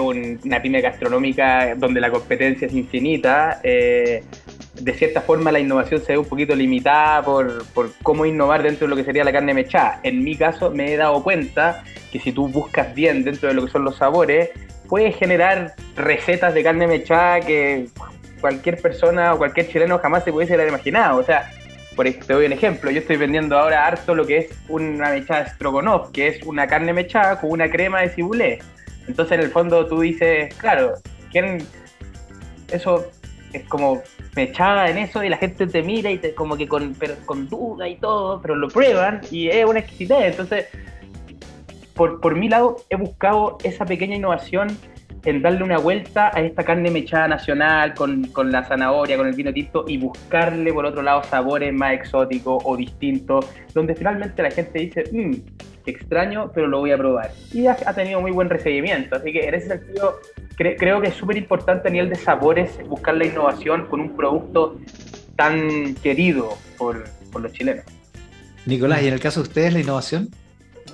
una 0.00 0.62
pyme 0.62 0.80
gastronómica 0.80 1.74
donde 1.76 2.00
la 2.00 2.10
competencia 2.10 2.66
es 2.66 2.72
infinita, 2.72 3.60
eh, 3.62 4.24
de 4.80 4.94
cierta 4.94 5.20
forma 5.20 5.52
la 5.52 5.60
innovación 5.60 6.00
se 6.00 6.12
ve 6.12 6.18
un 6.18 6.24
poquito 6.24 6.54
limitada 6.54 7.22
por, 7.22 7.64
cómo 8.02 8.26
innovar 8.26 8.62
dentro 8.62 8.86
de 8.86 8.90
lo 8.90 8.96
que 8.96 9.04
sería 9.04 9.24
la 9.24 9.32
carne 9.32 9.54
mechada. 9.54 10.00
En 10.02 10.22
mi 10.22 10.36
caso 10.36 10.70
me 10.70 10.92
he 10.92 10.96
dado 10.96 11.22
cuenta 11.22 11.84
que 12.12 12.20
si 12.20 12.32
tú 12.32 12.48
buscas 12.48 12.94
bien 12.94 13.24
dentro 13.24 13.48
de 13.48 13.54
lo 13.54 13.64
que 13.64 13.72
son 13.72 13.84
los 13.84 13.96
sabores, 13.96 14.50
puedes 14.88 15.16
generar 15.16 15.74
recetas 15.96 16.54
de 16.54 16.62
carne 16.62 16.86
mechada 16.86 17.40
que 17.40 17.88
cualquier 18.40 18.80
persona 18.80 19.34
o 19.34 19.38
cualquier 19.38 19.68
chileno 19.68 19.98
jamás 19.98 20.24
se 20.24 20.32
pudiese 20.32 20.54
haber 20.54 20.68
imaginado. 20.68 21.18
O 21.18 21.24
sea, 21.24 21.50
por 21.98 22.06
te 22.08 22.32
doy 22.32 22.46
un 22.46 22.52
ejemplo. 22.52 22.90
Yo 22.92 23.00
estoy 23.00 23.16
vendiendo 23.16 23.58
ahora 23.58 23.84
harto 23.84 24.14
lo 24.14 24.24
que 24.24 24.38
es 24.38 24.50
una 24.68 25.10
mechada 25.10 25.48
stroganoff, 25.48 26.10
que 26.12 26.28
es 26.28 26.42
una 26.44 26.68
carne 26.68 26.92
mechada 26.92 27.40
con 27.40 27.50
una 27.50 27.68
crema 27.68 28.02
de 28.02 28.10
cibulé. 28.10 28.60
Entonces, 29.08 29.38
en 29.38 29.44
el 29.44 29.50
fondo, 29.50 29.86
tú 29.86 30.00
dices, 30.00 30.54
claro, 30.54 30.94
¿quién? 31.32 31.66
Eso 32.70 33.10
es 33.52 33.64
como 33.64 34.02
mechada 34.38 34.88
en 34.88 34.98
eso 34.98 35.24
y 35.24 35.28
la 35.28 35.36
gente 35.36 35.66
te 35.66 35.82
mira 35.82 36.12
y 36.12 36.18
te 36.18 36.32
como 36.32 36.56
que 36.56 36.68
con, 36.68 36.94
con 37.26 37.48
duda 37.48 37.88
y 37.88 37.96
todo, 37.96 38.40
pero 38.40 38.54
lo 38.54 38.68
prueban 38.68 39.20
y 39.32 39.48
es 39.48 39.64
una 39.64 39.80
exquisitez. 39.80 40.30
Entonces, 40.30 40.66
por, 41.94 42.20
por 42.20 42.36
mi 42.36 42.48
lado, 42.48 42.76
he 42.88 42.94
buscado 42.96 43.58
esa 43.64 43.84
pequeña 43.84 44.14
innovación 44.14 44.68
en 45.24 45.42
darle 45.42 45.64
una 45.64 45.78
vuelta 45.78 46.30
a 46.32 46.40
esta 46.40 46.62
carne 46.62 46.88
mechada 46.88 47.26
nacional 47.26 47.94
con, 47.94 48.28
con, 48.28 48.52
la 48.52 48.62
zanahoria, 48.64 49.16
con 49.16 49.26
el 49.26 49.34
vino 49.34 49.52
tinto 49.52 49.84
y 49.88 49.98
buscarle 49.98 50.72
por 50.72 50.86
otro 50.86 51.02
lado 51.02 51.24
sabores 51.24 51.74
más 51.74 51.94
exóticos 51.94 52.62
o 52.64 52.76
distintos, 52.76 53.44
donde 53.74 53.96
finalmente 53.96 54.40
la 54.40 54.52
gente 54.52 54.78
dice, 54.78 55.04
mmm, 55.10 55.34
extraño, 55.90 56.50
pero 56.54 56.66
lo 56.66 56.80
voy 56.80 56.92
a 56.92 56.98
probar. 56.98 57.30
Y 57.52 57.66
ha, 57.66 57.76
tenido 57.76 58.20
muy 58.20 58.30
buen 58.30 58.48
recibimiento, 58.48 59.16
así 59.16 59.32
que 59.32 59.48
en 59.48 59.54
ese 59.54 59.68
sentido 59.68 60.20
creo 60.56 61.00
que 61.00 61.08
es 61.08 61.14
súper 61.14 61.36
importante 61.36 61.88
a 61.88 61.90
nivel 61.90 62.08
de 62.08 62.16
sabores 62.16 62.70
buscar 62.88 63.16
la 63.16 63.26
innovación 63.26 63.86
con 63.86 64.00
un 64.00 64.16
producto 64.16 64.78
tan 65.36 65.94
querido 65.96 66.56
por, 66.76 67.04
por 67.30 67.42
los 67.42 67.52
chilenos. 67.52 67.84
Nicolás, 68.66 69.02
¿y 69.02 69.08
en 69.08 69.14
el 69.14 69.20
caso 69.20 69.40
de 69.40 69.48
ustedes 69.48 69.72
la 69.72 69.80
innovación? 69.80 70.28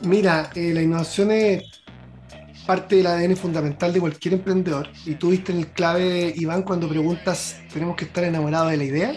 Mira, 0.02 0.50
eh, 0.54 0.72
la 0.74 0.82
innovación 0.82 1.30
es 1.30 1.62
parte 2.66 2.96
del 2.96 3.06
ADN 3.06 3.36
fundamental 3.36 3.92
de 3.92 4.00
cualquier 4.00 4.34
emprendedor. 4.34 4.88
Y 5.04 5.14
tú 5.14 5.30
viste 5.30 5.52
en 5.52 5.58
el 5.58 5.68
clave, 5.68 6.32
Iván, 6.36 6.62
cuando 6.62 6.88
preguntas, 6.88 7.60
¿tenemos 7.72 7.96
que 7.96 8.04
estar 8.04 8.24
enamorados 8.24 8.70
de 8.70 8.76
la 8.76 8.84
idea? 8.84 9.12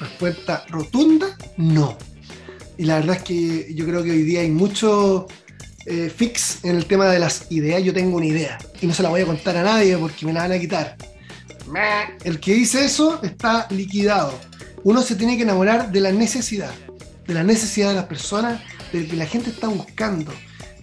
Respuesta 0.00 0.64
rotunda, 0.68 1.26
no. 1.56 1.96
Y 2.78 2.84
la 2.84 2.96
verdad 2.96 3.16
es 3.16 3.22
que 3.22 3.74
yo 3.74 3.84
creo 3.86 4.02
que 4.02 4.10
hoy 4.10 4.22
día 4.22 4.40
hay 4.40 4.50
mucho 4.50 5.26
eh, 5.86 6.12
fix 6.14 6.64
en 6.64 6.76
el 6.76 6.86
tema 6.86 7.08
de 7.08 7.18
las 7.18 7.50
ideas. 7.50 7.82
Yo 7.82 7.92
tengo 7.92 8.16
una 8.16 8.26
idea 8.26 8.58
y 8.80 8.86
no 8.86 8.94
se 8.94 9.02
la 9.02 9.08
voy 9.08 9.20
a 9.20 9.26
contar 9.26 9.56
a 9.56 9.62
nadie 9.62 9.96
porque 9.96 10.26
me 10.26 10.32
la 10.32 10.40
van 10.40 10.52
a 10.52 10.58
quitar. 10.58 10.96
El 12.24 12.40
que 12.40 12.54
dice 12.54 12.84
eso 12.84 13.22
está 13.22 13.66
liquidado. 13.70 14.38
Uno 14.84 15.02
se 15.02 15.16
tiene 15.16 15.36
que 15.36 15.44
enamorar 15.44 15.92
de 15.92 16.00
la 16.00 16.12
necesidad, 16.12 16.72
de 17.26 17.34
la 17.34 17.44
necesidad 17.44 17.90
de 17.90 17.94
las 17.94 18.06
personas, 18.06 18.60
de 18.92 19.06
que 19.06 19.16
la 19.16 19.26
gente 19.26 19.50
está 19.50 19.68
buscando 19.68 20.32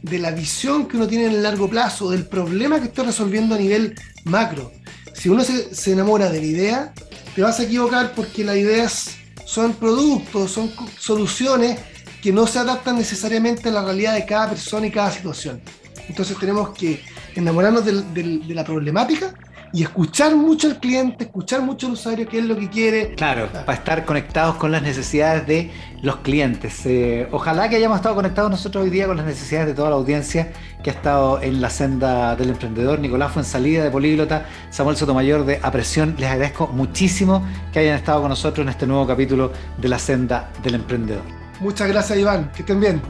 de 0.02 0.20
la 0.20 0.32
visión 0.32 0.88
que 0.88 0.98
uno 0.98 1.08
tiene 1.08 1.26
en 1.26 1.32
el 1.32 1.44
largo 1.44 1.70
plazo, 1.70 2.12
del 2.12 2.26
problema 2.26 2.80
que 2.80 2.88
estoy 2.88 3.06
resolviendo 3.06 3.56
a 3.56 3.58
nivel 3.58 3.96
macro. 4.24 4.72
Si 5.14 5.30
uno 5.30 5.44
se, 5.44 5.92
enamora 5.92 6.30
de 6.30 6.40
la 6.40 6.46
idea, 6.46 6.94
te 7.36 7.42
vas 7.42 7.60
a 7.60 7.64
equivocar 7.64 8.14
porque 8.16 8.44
las 8.44 8.56
ideas 8.56 9.10
son 9.46 9.74
productos, 9.74 10.52
son 10.52 10.72
soluciones 10.98 11.80
que 12.22 12.32
no 12.32 12.48
se 12.48 12.60
adaptan 12.60 12.98
necesariamente 12.98 13.70
a 13.70 13.72
la 13.72 13.84
realidad 13.84 14.14
de 14.14 14.26
cada 14.26 14.50
persona 14.50 14.88
y 14.88 14.92
cada 14.92 15.12
situación. 15.12 15.62
Entonces 16.08 16.38
tenemos 16.38 16.70
que 16.70 17.02
enamorarnos 17.36 17.86
de 17.86 18.54
la 18.54 18.64
problemática 18.64 19.34
y 19.72 19.84
escuchar 19.84 20.36
mucho 20.36 20.68
al 20.68 20.80
cliente, 20.80 21.26
escuchar 21.26 21.62
mucho 21.62 21.88
al 21.88 21.94
usuario, 21.94 22.28
qué 22.28 22.40
es 22.40 22.46
lo 22.46 22.58
que 22.58 22.70
quiere. 22.70 23.14
Claro, 23.16 23.48
para 23.48 23.74
estar 23.74 24.06
conectados 24.06 24.56
con 24.56 24.72
las 24.72 24.82
necesidades 24.82 25.46
de 25.48 25.72
los 26.02 26.18
clientes. 26.18 26.86
Eh, 26.86 27.28
ojalá 27.32 27.70
que 27.70 27.76
hayamos 27.76 27.98
estado 27.98 28.16
conectados 28.16 28.50
nosotros 28.50 28.84
hoy 28.84 28.90
día 28.90 29.08
con 29.08 29.18
las 29.18 29.26
necesidades 29.26 29.68
de 29.68 29.74
toda 29.74 29.90
la 29.90 29.96
audiencia 29.96 30.52
que 30.84 30.90
ha 30.90 30.94
estado 30.94 31.42
en 31.42 31.62
la 31.62 31.70
senda 31.70 32.36
del 32.36 32.50
emprendedor. 32.50 33.00
Nicolás 33.00 33.32
fue 33.32 33.42
en 33.42 33.46
salida 33.46 33.84
de 33.84 33.92
Políglota, 33.92 34.46
Samuel 34.70 34.98
Sotomayor 34.98 35.46
de 35.46 35.60
Apresión. 35.62 36.16
Les 36.18 36.30
agradezco 36.30 36.68
muchísimo 36.68 37.46
que 37.72 37.80
hayan 37.80 37.96
estado 37.96 38.22
con 38.22 38.30
nosotros 38.30 38.64
en 38.64 38.70
este 38.70 38.88
nuevo 38.88 39.06
capítulo 39.06 39.52
de 39.78 39.88
la 39.90 40.00
senda 40.00 40.50
del 40.64 40.76
emprendedor. 40.76 41.24
Muchas 41.60 41.90
gracias 41.90 42.18
Iván, 42.18 42.52
que 42.54 42.62
estén 42.62 42.80
bien. 42.80 43.02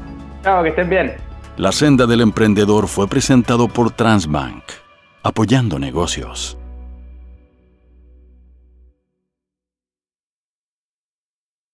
Chao, 0.43 0.63
que 0.63 0.69
estén 0.69 0.89
bien. 0.89 1.13
La 1.57 1.71
senda 1.71 2.07
del 2.07 2.21
emprendedor 2.21 2.87
fue 2.87 3.07
presentado 3.07 3.67
por 3.67 3.91
Transbank 3.91 4.63
apoyando 5.23 5.79
negocios. 5.79 6.58